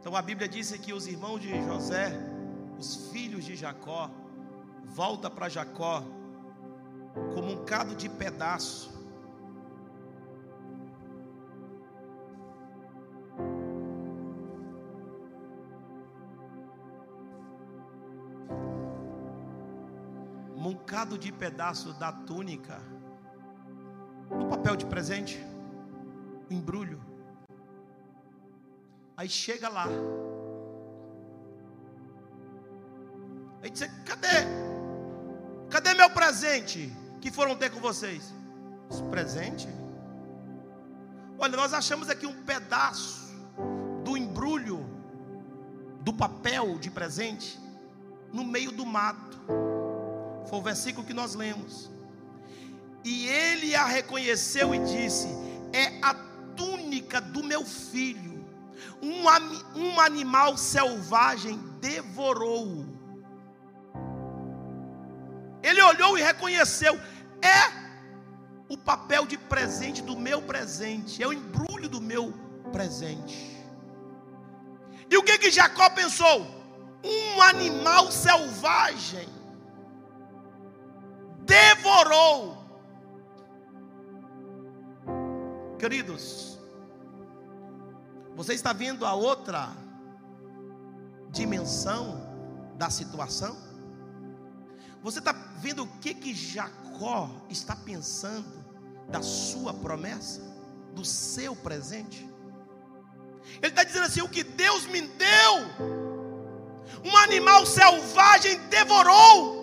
[0.00, 2.18] Então a Bíblia diz que os irmãos de José,
[2.78, 4.10] os filhos de Jacó,
[4.86, 6.02] volta para Jacó
[7.34, 8.90] como um cado de pedaço.
[21.02, 22.80] De pedaço da túnica,
[24.30, 25.44] no papel de presente,
[26.48, 27.00] o embrulho.
[29.16, 29.86] Aí chega lá.
[33.62, 34.46] Aí diz: cadê?
[35.68, 36.92] Cadê meu presente?
[37.22, 38.34] que foram ter com vocês?
[39.10, 39.68] Presente?
[41.38, 43.32] Olha, nós achamos aqui um pedaço
[44.04, 44.84] do embrulho
[46.00, 47.58] do papel de presente
[48.32, 49.40] no meio do mato.
[50.52, 51.90] Foi o versículo que nós lemos.
[53.02, 55.26] E ele a reconheceu e disse:
[55.72, 56.12] É a
[56.54, 58.44] túnica do meu filho.
[59.00, 59.22] Um,
[59.80, 62.86] um animal selvagem devorou-o.
[65.62, 67.00] Ele olhou e reconheceu:
[67.40, 67.72] é
[68.68, 72.30] o papel de presente do meu presente, é o embrulho do meu
[72.70, 73.58] presente.
[75.10, 76.46] E o que que Jacó pensou?
[77.02, 79.40] Um animal selvagem
[81.52, 82.56] devorou.
[85.78, 86.58] Queridos,
[88.34, 89.68] você está vendo a outra
[91.30, 92.22] dimensão
[92.76, 93.54] da situação?
[95.02, 98.64] Você está vendo o que que Jacó está pensando
[99.08, 100.40] da sua promessa,
[100.94, 102.26] do seu presente?
[103.60, 105.54] Ele está dizendo assim: o que Deus me deu,
[107.04, 109.61] um animal selvagem devorou,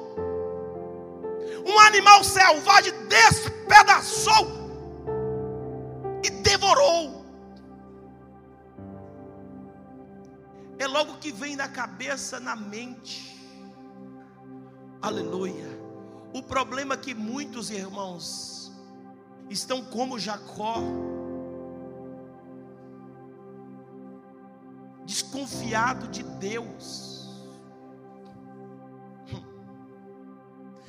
[2.00, 4.48] animal selvagem despedaçou
[6.24, 7.26] e devorou.
[10.78, 13.38] É logo que vem na cabeça, na mente.
[15.02, 15.68] Aleluia.
[16.34, 18.72] O problema é que muitos irmãos
[19.50, 20.78] estão como Jacó,
[25.06, 27.19] desconfiado de Deus,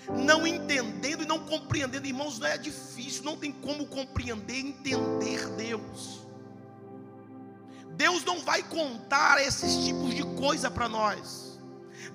[0.09, 6.21] não entendendo e não compreendendo, irmãos, não é difícil, não tem como compreender, entender Deus.
[7.93, 11.61] Deus não vai contar esses tipos de coisa para nós.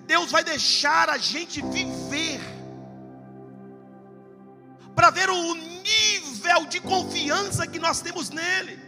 [0.06, 2.42] Deus vai deixar a gente viver,
[4.96, 8.80] para ver o nível de confiança que nós temos nele.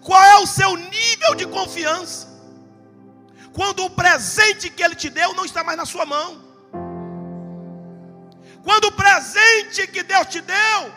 [0.00, 2.28] Qual é o seu nível de confiança?
[3.52, 6.49] Quando o presente que ele te deu não está mais na sua mão.
[8.62, 10.92] Quando o presente que Deus te deu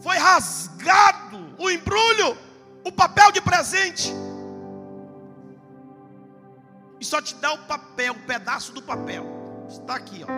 [0.00, 2.36] foi rasgado, o embrulho,
[2.84, 4.12] o papel de presente
[7.04, 9.26] e só te dá o papel, um pedaço do papel.
[9.68, 10.28] Está aqui, ó.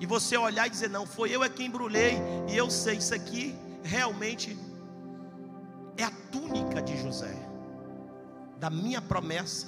[0.00, 2.18] E você olhar e dizer: Não, foi eu é que embrulhei,
[2.48, 4.58] e eu sei, isso aqui realmente
[5.98, 7.34] é a túnica de José,
[8.58, 9.66] da minha promessa,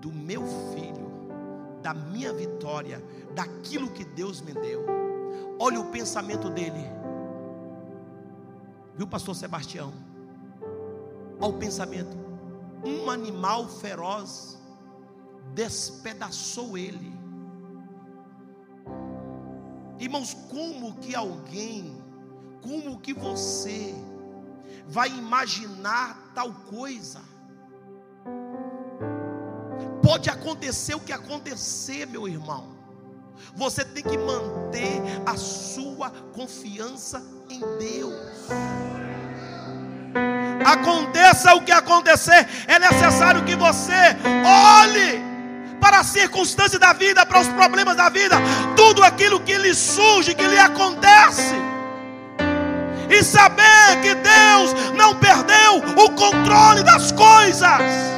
[0.00, 0.42] do meu
[0.74, 1.07] filho,
[1.82, 3.02] da minha vitória,
[3.34, 4.84] daquilo que Deus me deu.
[5.58, 6.84] Olha o pensamento dele,
[8.94, 9.92] viu, Pastor Sebastião?
[11.40, 12.28] Olha o pensamento
[12.84, 14.58] um animal feroz
[15.54, 17.16] despedaçou ele.
[19.98, 22.00] Irmãos, como que alguém,
[22.62, 23.94] como que você
[24.86, 27.20] vai imaginar tal coisa?
[30.08, 32.68] Pode acontecer o que acontecer, meu irmão.
[33.54, 38.14] Você tem que manter a sua confiança em Deus.
[40.64, 44.16] Aconteça o que acontecer, é necessário que você
[44.80, 45.22] olhe
[45.78, 48.36] para as circunstâncias da vida, para os problemas da vida,
[48.74, 51.54] tudo aquilo que lhe surge, que lhe acontece.
[53.10, 58.08] E saber que Deus não perdeu o controle das coisas.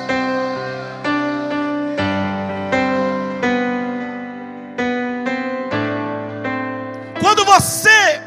[7.50, 8.22] Você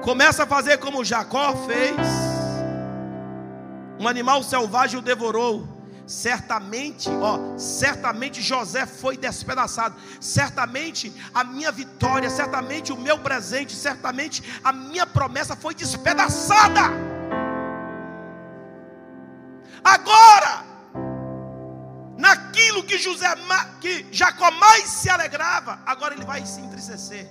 [0.00, 1.96] começa a fazer como Jacó fez.
[3.98, 5.66] Um animal selvagem o devorou.
[6.06, 9.96] Certamente, ó, certamente José foi despedaçado.
[10.20, 16.82] Certamente a minha vitória, certamente o meu presente, certamente a minha promessa foi despedaçada.
[19.82, 20.63] Agora,
[22.74, 23.26] naquilo que José
[23.80, 27.30] que Jacó mais se alegrava, agora ele vai se entristecer.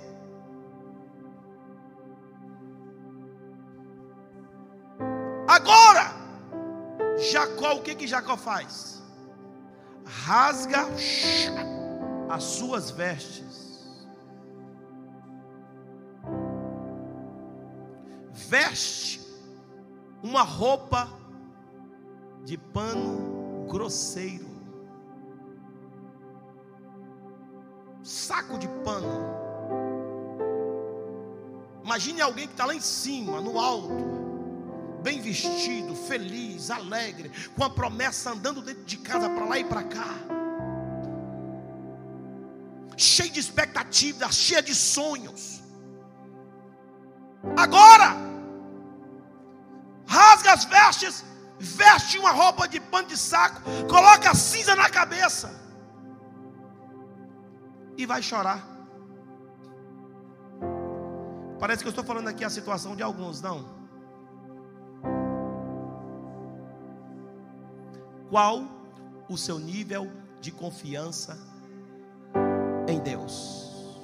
[5.46, 6.12] Agora,
[7.30, 9.02] Jacó, o que que Jacó faz?
[10.06, 10.86] Rasga
[12.30, 13.84] as suas vestes.
[18.32, 19.20] Veste
[20.22, 21.08] uma roupa
[22.44, 24.43] de pano grosseiro.
[28.04, 29.42] Saco de pano.
[31.82, 34.24] Imagine alguém que está lá em cima, no alto
[35.04, 39.84] bem vestido, feliz, alegre, com a promessa andando dentro de casa para lá e para
[39.84, 40.14] cá,
[42.96, 45.62] cheio de expectativas, cheio de sonhos.
[47.54, 48.16] Agora,
[50.06, 51.22] rasga as vestes,
[51.58, 55.63] veste uma roupa de pano de saco, coloca cinza na cabeça
[57.96, 58.74] e vai chorar.
[61.58, 63.64] Parece que eu estou falando aqui a situação de alguns, não.
[68.28, 68.64] Qual
[69.28, 71.38] o seu nível de confiança
[72.88, 73.98] em Deus?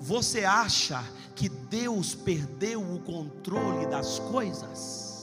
[0.00, 5.15] Você acha que Deus perdeu o controle das coisas?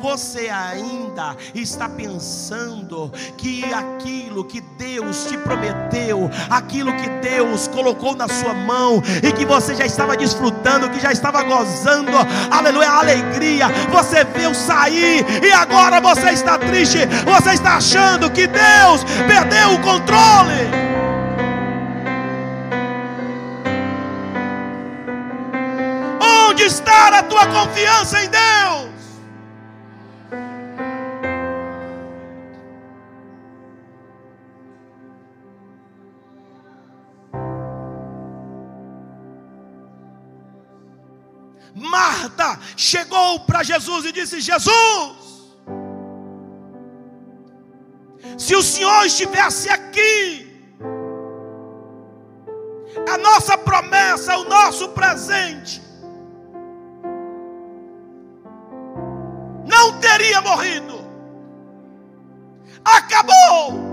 [0.00, 8.28] Você ainda está pensando que aquilo que Deus te prometeu, aquilo que Deus colocou na
[8.28, 12.12] sua mão e que você já estava desfrutando, que já estava gozando,
[12.50, 19.04] aleluia, alegria, você viu sair e agora você está triste, você está achando que Deus
[19.26, 20.82] perdeu o controle.
[26.20, 28.71] Onde está a tua confiança em Deus?
[42.76, 45.16] Chegou para Jesus e disse: Jesus,
[48.38, 50.50] se o Senhor estivesse aqui,
[53.08, 55.82] a nossa promessa, o nosso presente,
[59.66, 61.00] não teria morrido,
[62.84, 63.92] acabou.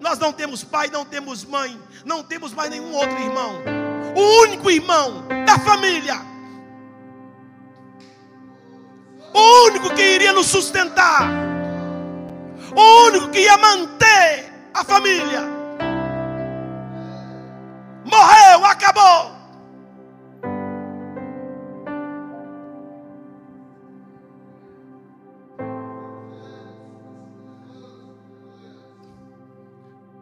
[0.00, 3.84] Nós não temos pai, não temos mãe, não temos mais nenhum outro irmão
[4.14, 6.20] o único irmão da família,
[9.34, 11.28] o único que iria nos sustentar,
[12.74, 15.42] o único que ia manter a família,
[18.04, 19.34] morreu, acabou.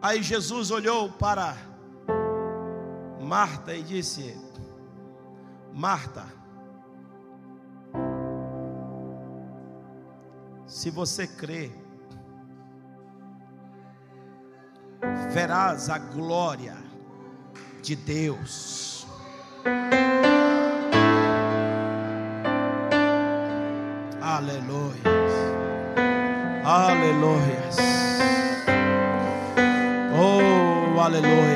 [0.01, 1.55] Aí Jesus olhou para
[3.21, 4.37] Marta e disse:
[5.71, 6.25] Marta,
[10.73, 11.69] se você crê,
[15.31, 16.75] verás a glória
[17.83, 19.05] de Deus.
[24.19, 25.03] Aleluia.
[26.65, 27.69] Aleluia.
[30.17, 31.53] Oh, aleluia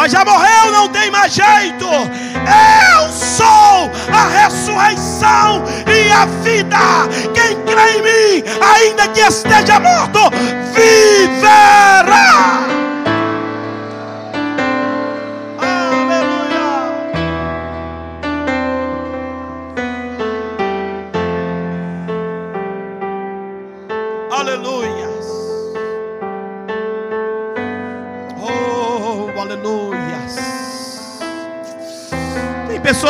[0.00, 1.84] mas já morreu, não tem mais jeito.
[1.84, 3.59] Eu sou
[4.12, 7.08] a ressurreição e a vida.
[7.34, 10.30] Quem crê em mim, ainda que esteja morto,
[10.74, 12.79] viverá.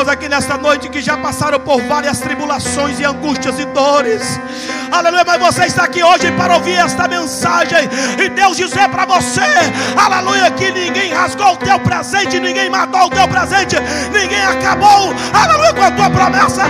[0.00, 4.22] Pessoas aqui nesta noite que já passaram por várias tribulações e angústias e dores.
[4.90, 7.88] Aleluia, mas você está aqui hoje para ouvir esta mensagem
[8.18, 9.42] e Deus dizer para você,
[9.96, 13.76] aleluia, que ninguém rasgou o teu presente, ninguém matou o teu presente,
[14.12, 16.62] ninguém acabou, aleluia, com a tua promessa.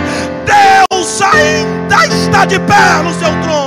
[0.45, 3.60] Deus ainda está de pé no seu trono.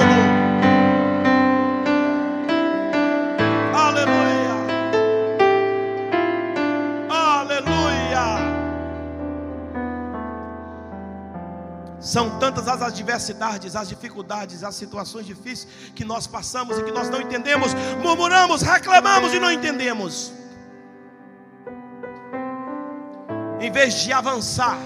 [12.14, 17.09] São tantas as adversidades, as dificuldades, as situações difíceis que nós passamos e que nós
[17.09, 20.32] não entendemos, murmuramos, reclamamos e não entendemos.
[23.59, 24.78] Em vez de avançar,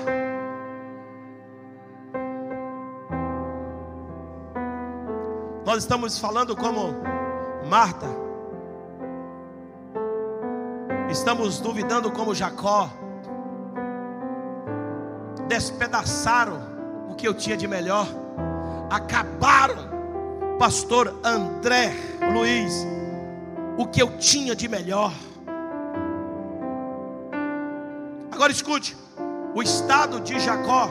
[5.65, 6.95] nós estamos falando como
[7.69, 8.07] Marta,
[11.11, 12.89] estamos duvidando como Jacó,
[15.49, 16.76] despedaçaram
[17.17, 18.07] que eu tinha de melhor,
[18.89, 19.89] acabaram,
[20.59, 21.93] pastor André
[22.31, 22.85] Luiz,
[23.77, 25.11] o que eu tinha de melhor.
[28.31, 28.95] Agora escute,
[29.55, 30.89] o estado de Jacó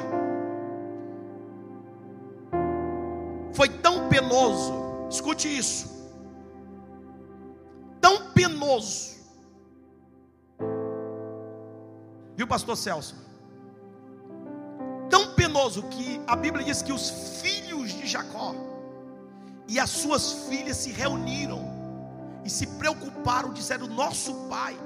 [3.53, 4.74] foi tão penoso,
[5.09, 6.11] escute isso,
[8.01, 9.14] tão penoso,
[12.37, 13.27] viu, pastor Celso?
[15.67, 18.55] Penoso que a Bíblia diz que os filhos de Jacó
[19.69, 21.61] e as suas filhas se reuniram
[22.45, 24.77] e se preocuparam, disseram: Nosso pai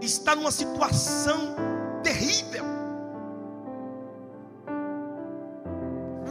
[0.00, 1.54] está numa situação
[2.02, 2.64] terrível.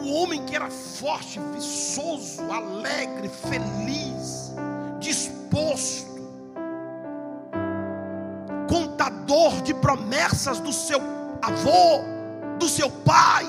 [0.02, 4.54] O homem que era forte, viçoso, alegre, feliz,
[5.00, 6.12] disposto,
[8.68, 12.04] contador de promessas do seu avô,
[12.58, 13.46] do seu pai,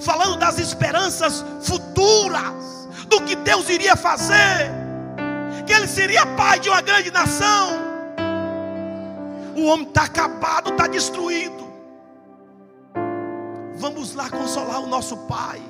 [0.00, 4.70] falando das esperanças futuras, do que Deus iria fazer,
[5.66, 7.92] que ele seria pai de uma grande nação.
[9.54, 11.70] O homem está acabado, está destruído.
[13.76, 15.60] Vamos lá consolar o nosso pai.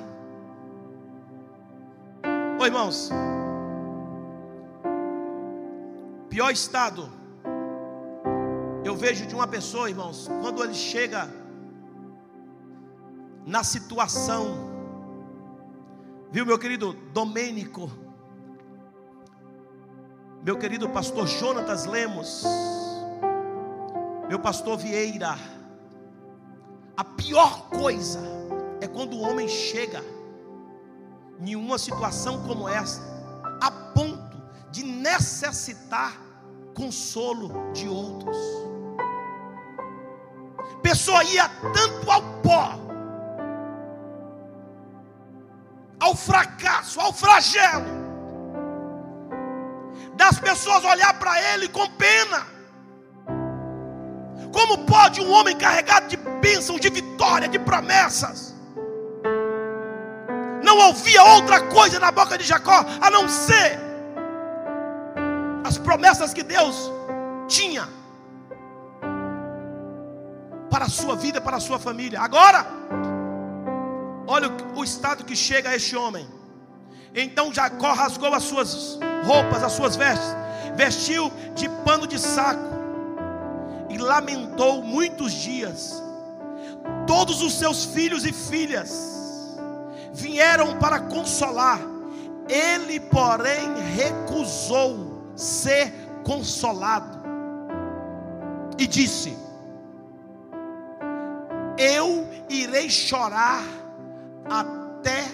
[2.59, 3.11] Oi, irmãos.
[6.29, 7.22] Pior estado
[8.93, 11.27] eu vejo de uma pessoa, irmãos, quando ele chega
[13.43, 14.69] na situação,
[16.31, 17.89] viu, meu querido Domênico,
[20.43, 22.43] meu querido pastor Jonatas Lemos,
[24.29, 25.39] meu pastor Vieira,
[26.95, 28.19] a pior coisa
[28.79, 30.03] é quando o homem chega
[31.39, 33.01] em uma situação como essa,
[33.59, 34.37] a ponto
[34.69, 36.15] de necessitar
[36.75, 38.72] consolo de outros
[40.83, 42.77] pessoa ia tanto ao pó,
[45.99, 48.03] ao fracasso, ao flagelo,
[50.15, 52.45] das pessoas olhar para ele com pena.
[54.51, 58.53] Como pode um homem carregado de bênção, de vitória, de promessas,
[60.63, 63.79] não ouvia outra coisa na boca de Jacó a não ser
[65.63, 66.91] as promessas que Deus
[67.47, 67.87] tinha
[70.73, 72.19] para a sua vida, para a sua família.
[72.19, 72.65] Agora,
[74.25, 76.27] olha o estado que chega a este homem.
[77.13, 80.35] Então Jacó rasgou as suas roupas, as suas vestes,
[80.75, 82.73] vestiu de pano de saco
[83.87, 86.01] e lamentou muitos dias.
[87.05, 89.55] Todos os seus filhos e filhas
[90.11, 91.79] vieram para consolar.
[92.49, 95.93] Ele, porém, recusou ser
[96.23, 97.21] consolado
[98.79, 99.42] e disse:
[101.83, 103.63] eu irei chorar
[104.49, 105.25] até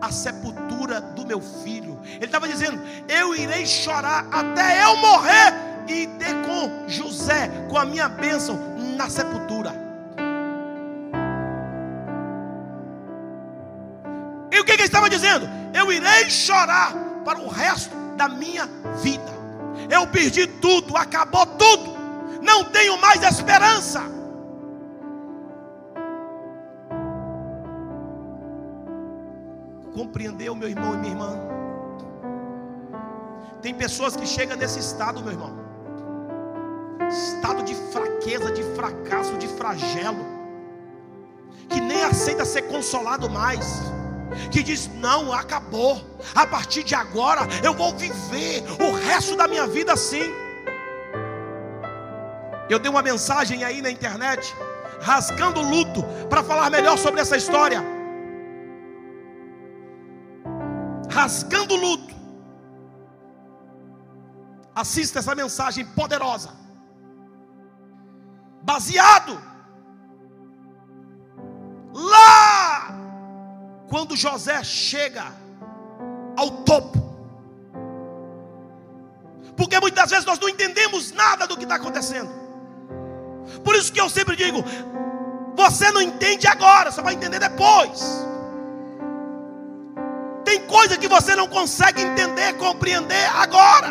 [0.00, 2.00] a sepultura do meu filho.
[2.14, 5.52] Ele estava dizendo: Eu irei chorar até eu morrer
[5.86, 8.58] e ter com José, com a minha bênção,
[8.96, 9.74] na sepultura.
[14.50, 15.48] E o que, que ele estava dizendo?
[15.74, 16.94] Eu irei chorar
[17.24, 18.66] para o resto da minha
[19.02, 19.38] vida.
[19.90, 21.96] Eu perdi tudo, acabou tudo,
[22.42, 24.19] não tenho mais esperança.
[30.00, 31.32] Compreendeu, meu irmão e minha irmã?
[33.60, 35.52] Tem pessoas que chegam nesse estado, meu irmão,
[37.08, 40.24] estado de fraqueza, de fracasso, de flagelo,
[41.68, 43.66] que nem aceita ser consolado mais,
[44.50, 46.00] que diz: Não, acabou,
[46.34, 50.32] a partir de agora eu vou viver o resto da minha vida assim.
[52.70, 54.54] Eu dei uma mensagem aí na internet,
[55.00, 57.99] rasgando o luto, para falar melhor sobre essa história.
[61.20, 62.14] Rasgando o luto.
[64.74, 66.50] Assista essa mensagem poderosa.
[68.62, 69.32] Baseado
[71.92, 72.94] lá
[73.88, 75.26] quando José chega
[76.36, 76.98] ao topo.
[79.56, 82.30] Porque muitas vezes nós não entendemos nada do que está acontecendo.
[83.64, 84.58] Por isso que eu sempre digo:
[85.54, 88.29] você não entende agora, você vai entender depois.
[90.50, 93.88] Tem coisa que você não consegue entender, compreender agora.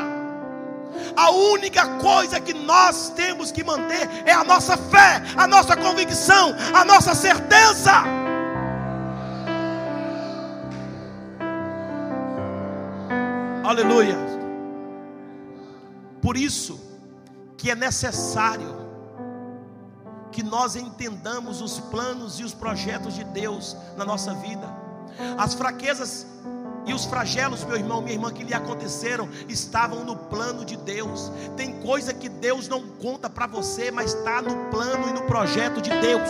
[1.16, 6.54] A única coisa que nós temos que manter é a nossa fé, a nossa convicção,
[6.74, 7.94] a nossa certeza.
[13.64, 14.18] Aleluia.
[16.22, 16.78] Por isso
[17.56, 18.76] que é necessário
[20.30, 24.79] que nós entendamos os planos e os projetos de Deus na nossa vida.
[25.38, 26.26] As fraquezas
[26.86, 31.32] e os flagelos, meu irmão, minha irmã, que lhe aconteceram, estavam no plano de Deus.
[31.56, 35.82] Tem coisa que Deus não conta para você, mas está no plano e no projeto
[35.82, 36.30] de Deus.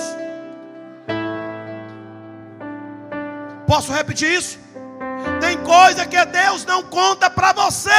[3.65, 4.59] Posso repetir isso?
[5.39, 7.89] Tem coisa que Deus não conta para você.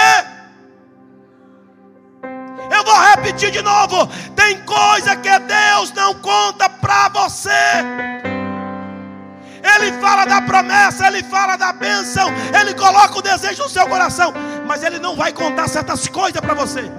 [2.71, 4.07] Eu vou repetir de novo.
[4.35, 7.51] Tem coisa que Deus não conta para você.
[9.63, 14.33] Ele fala da promessa, ele fala da bênção, ele coloca o desejo no seu coração,
[14.67, 16.91] mas ele não vai contar certas coisas para você.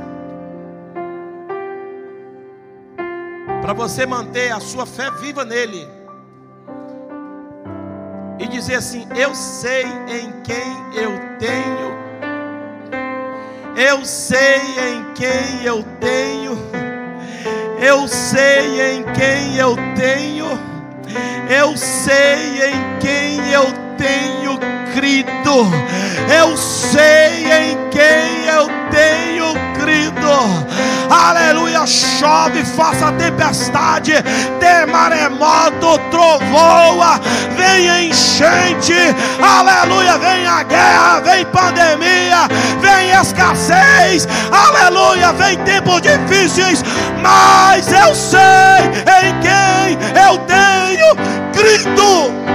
[3.61, 5.87] Para você manter a sua fé viva nele.
[8.39, 12.01] E dizer assim: Eu sei em quem eu tenho.
[13.75, 16.57] Eu sei em quem eu tenho.
[17.79, 20.70] Eu sei em quem eu tenho
[21.49, 24.57] eu sei em quem eu tenho
[24.95, 25.71] crido.
[26.27, 30.31] Eu sei em quem eu tenho crido.
[31.09, 31.85] Aleluia.
[31.85, 34.13] Chove, faça tempestade,
[34.59, 37.19] tem maremoto, trovoa,
[37.55, 38.93] vem enchente.
[39.39, 40.17] Aleluia.
[40.17, 42.47] Vem a guerra, vem pandemia,
[42.79, 44.27] vem escassez.
[44.51, 45.31] Aleluia.
[45.33, 46.83] Vem tempos difíceis.
[47.21, 48.39] Mas eu sei
[49.21, 51.15] em quem eu tenho
[51.53, 52.50] crido.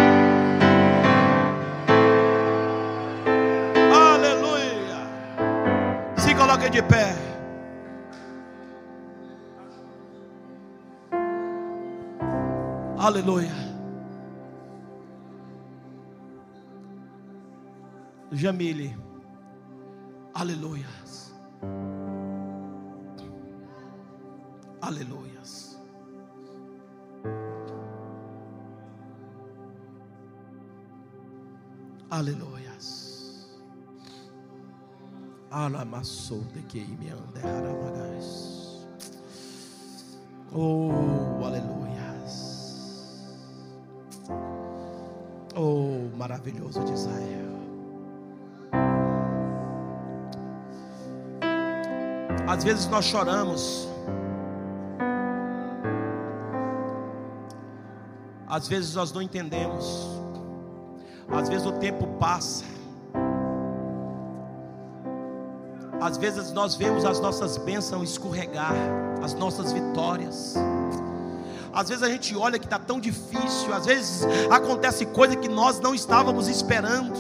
[6.77, 7.05] De pé.
[12.99, 13.55] Aleluia.
[18.33, 18.95] Jamile.
[20.35, 20.87] Aleluia.
[24.83, 25.81] Aleluias.
[32.11, 32.66] Aleluia.
[35.57, 38.87] Alamassou de que me anderramagás.
[40.53, 40.91] Oh,
[41.43, 42.85] aleluias.
[45.57, 47.57] Oh, maravilhoso de Israel.
[52.47, 53.89] Às vezes nós choramos.
[58.47, 60.07] Às vezes nós não entendemos.
[61.31, 62.76] Às vezes o tempo passa.
[66.07, 68.73] Às vezes nós vemos as nossas bênçãos escorregar,
[69.25, 70.55] as nossas vitórias.
[71.73, 75.81] Às vezes a gente olha que está tão difícil, às vezes acontece coisa que nós
[75.81, 77.13] não estávamos esperando.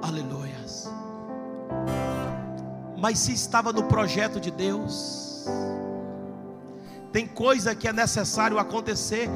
[0.00, 0.90] Aleluias.
[2.96, 5.44] Mas se estava no projeto de Deus,
[7.12, 9.28] tem coisa que é necessário acontecer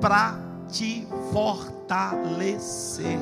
[0.00, 0.38] para
[0.70, 3.18] te fortalecer.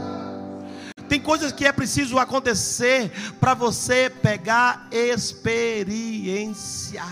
[1.12, 7.02] Tem coisas que é preciso acontecer para você pegar experiência.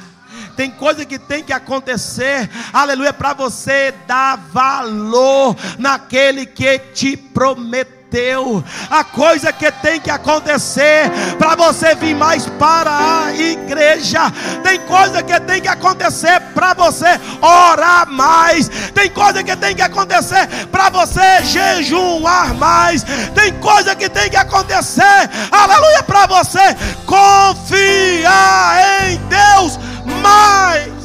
[0.56, 7.99] Tem coisa que tem que acontecer, aleluia, para você dar valor naquele que te prometeu
[8.10, 14.30] teu, a coisa que tem que acontecer para você vir mais para a igreja,
[14.62, 19.82] tem coisa que tem que acontecer para você orar mais, tem coisa que tem que
[19.82, 23.04] acontecer para você jejuar mais,
[23.34, 28.76] tem coisa que tem que acontecer, aleluia, para você confiar
[29.08, 29.78] em Deus
[30.22, 30.99] mais.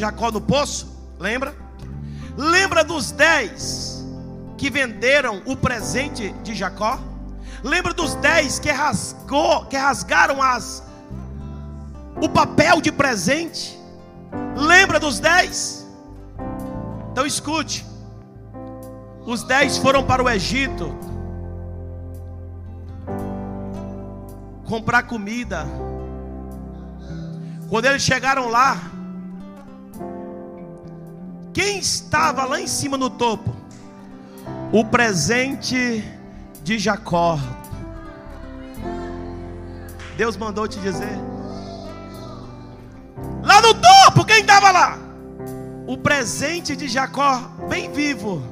[0.00, 0.88] Jacó no poço?
[1.18, 1.54] Lembra?
[2.36, 4.02] Lembra dos dez
[4.56, 6.98] que venderam o presente de Jacó?
[7.62, 10.82] Lembra dos dez que rasgou, que rasgaram as
[12.20, 13.78] o papel de presente?
[14.56, 15.86] Lembra dos dez?
[17.12, 17.84] Então escute.
[19.26, 20.96] Os dez foram para o Egito
[24.66, 25.66] comprar comida.
[27.68, 28.78] Quando eles chegaram lá,
[31.52, 33.54] quem estava lá em cima no topo?
[34.72, 36.04] O presente
[36.62, 37.38] de Jacó.
[40.16, 41.18] Deus mandou te dizer.
[43.42, 44.98] Lá no topo, quem estava lá?
[45.86, 48.42] O presente de Jacó, bem vivo.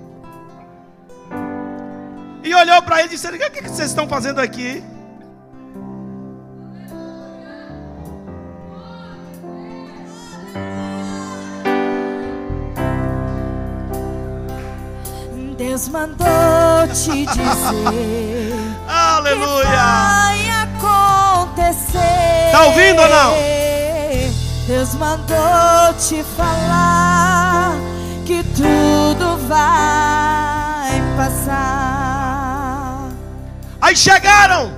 [2.42, 4.82] E olhou para ele e disse: O que vocês estão fazendo aqui?
[15.78, 18.52] Deus mandou te dizer.
[18.88, 19.62] Aleluia!
[19.62, 22.00] Que vai acontecer.
[22.50, 23.34] Tá ouvindo ou não?
[24.66, 27.76] Deus mandou te falar
[28.26, 31.52] que tudo vai passar.
[33.80, 34.72] Aí chegaram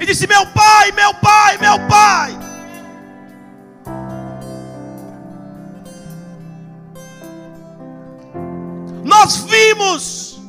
[0.00, 2.35] e disse: Meu pai, meu pai, meu pai.
[9.26, 10.40] Nós vimos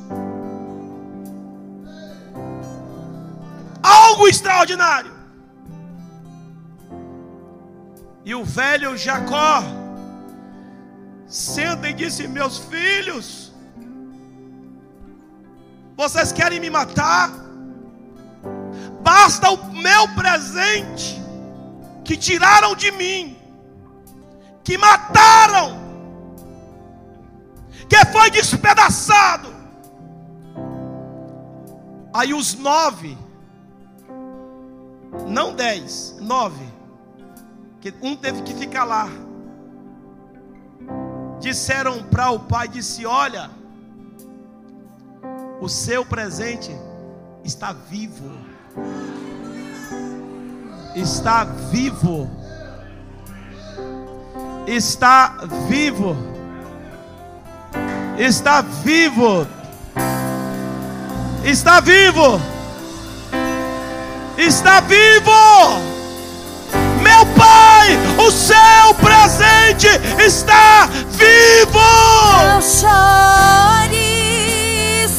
[3.82, 5.12] algo extraordinário.
[8.24, 9.64] E o velho Jacó
[11.26, 13.52] senta e disse: Meus filhos,
[15.96, 17.32] vocês querem me matar?
[19.02, 21.20] Basta o meu presente
[22.04, 23.36] que tiraram de mim,
[24.62, 25.87] que mataram,
[27.88, 29.48] que foi despedaçado.
[32.12, 33.16] Aí os nove,
[35.26, 36.66] não dez, nove,
[37.80, 39.08] que um teve que ficar lá.
[41.40, 43.50] Disseram para o pai, disse: Olha,
[45.60, 46.70] o seu presente
[47.44, 48.30] está vivo.
[50.94, 52.28] Está vivo.
[54.66, 56.37] Está vivo.
[58.18, 59.46] Está vivo.
[61.44, 62.40] Está vivo.
[64.36, 65.30] Está vivo.
[67.00, 69.86] Meu pai, o seu presente
[70.18, 71.78] está vivo.
[72.42, 72.88] Não chores,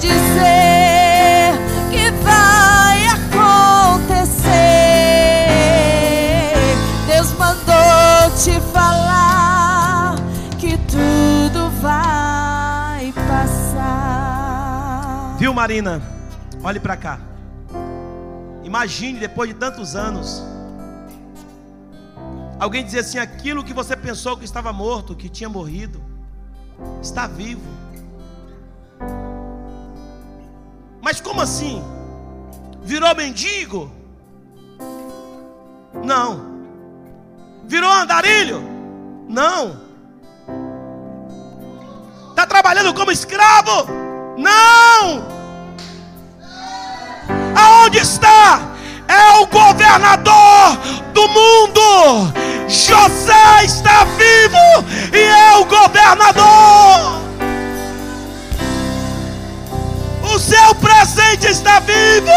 [0.00, 1.52] dizer
[1.90, 4.50] que vai acontecer.
[7.06, 10.16] Deus mandou te falar
[10.58, 13.76] que tudo vai passar.
[15.38, 16.02] Viu, Marina?
[16.64, 17.20] Olhe para cá.
[18.64, 20.42] Imagine depois de tantos anos.
[22.58, 26.00] Alguém dizer assim: aquilo que você pensou que estava morto, que tinha morrido,
[27.02, 27.80] está vivo.
[31.00, 31.82] Mas como assim?
[32.82, 33.90] Virou mendigo?
[36.04, 36.50] Não.
[37.64, 38.62] Virou andarilho?
[39.28, 39.80] Não.
[42.30, 43.86] Está trabalhando como escravo?
[44.36, 45.28] Não.
[47.54, 48.70] Aonde está?
[49.08, 50.76] É o governador
[51.12, 52.32] do mundo.
[52.68, 57.29] José está vivo e é o governador.
[60.32, 62.30] O seu presente está vivo.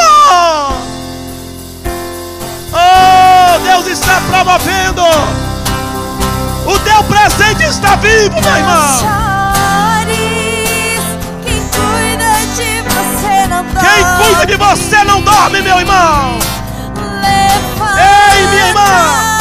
[2.73, 5.03] Oh, Deus está promovendo.
[6.65, 9.23] O teu presente está vivo, meu irmão.
[11.43, 13.87] Quem cuida de você não dorme.
[13.87, 16.39] Quem cuida de você não dorme, meu irmão.
[17.95, 19.32] Ei, minha irmã.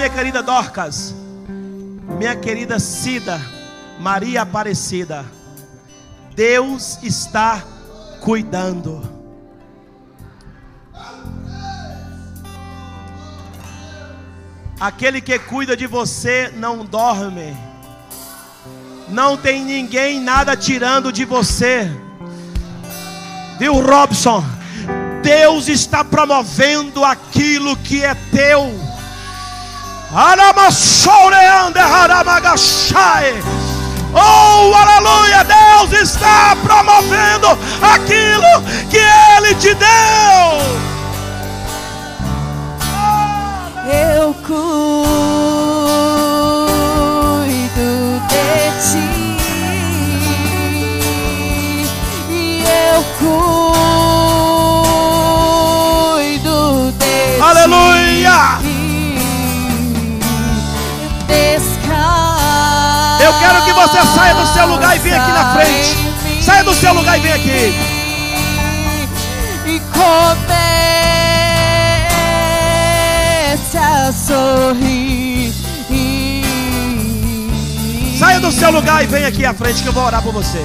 [0.00, 1.14] Minha querida Dorcas?
[2.16, 3.38] Minha querida Cida,
[3.98, 5.26] Maria Aparecida.
[6.34, 7.62] Deus está
[8.18, 9.02] cuidando.
[14.80, 17.54] Aquele que cuida de você não dorme.
[19.06, 21.90] Não tem ninguém nada tirando de você.
[23.58, 24.42] Viu, Robson?
[25.22, 28.89] Deus está promovendo aquilo que é teu.
[34.12, 35.44] Oh, aleluia!
[35.44, 37.46] Deus está promovendo
[37.80, 40.80] aquilo que Ele te deu.
[43.92, 46.09] Eu cuido
[64.20, 65.96] saia do seu lugar e venha aqui na frente.
[66.42, 67.74] Saia do seu lugar e vem aqui.
[69.66, 70.58] E comece
[73.78, 75.54] a sorrir.
[78.18, 80.62] Saia do seu lugar e vem aqui à frente que eu vou orar por você.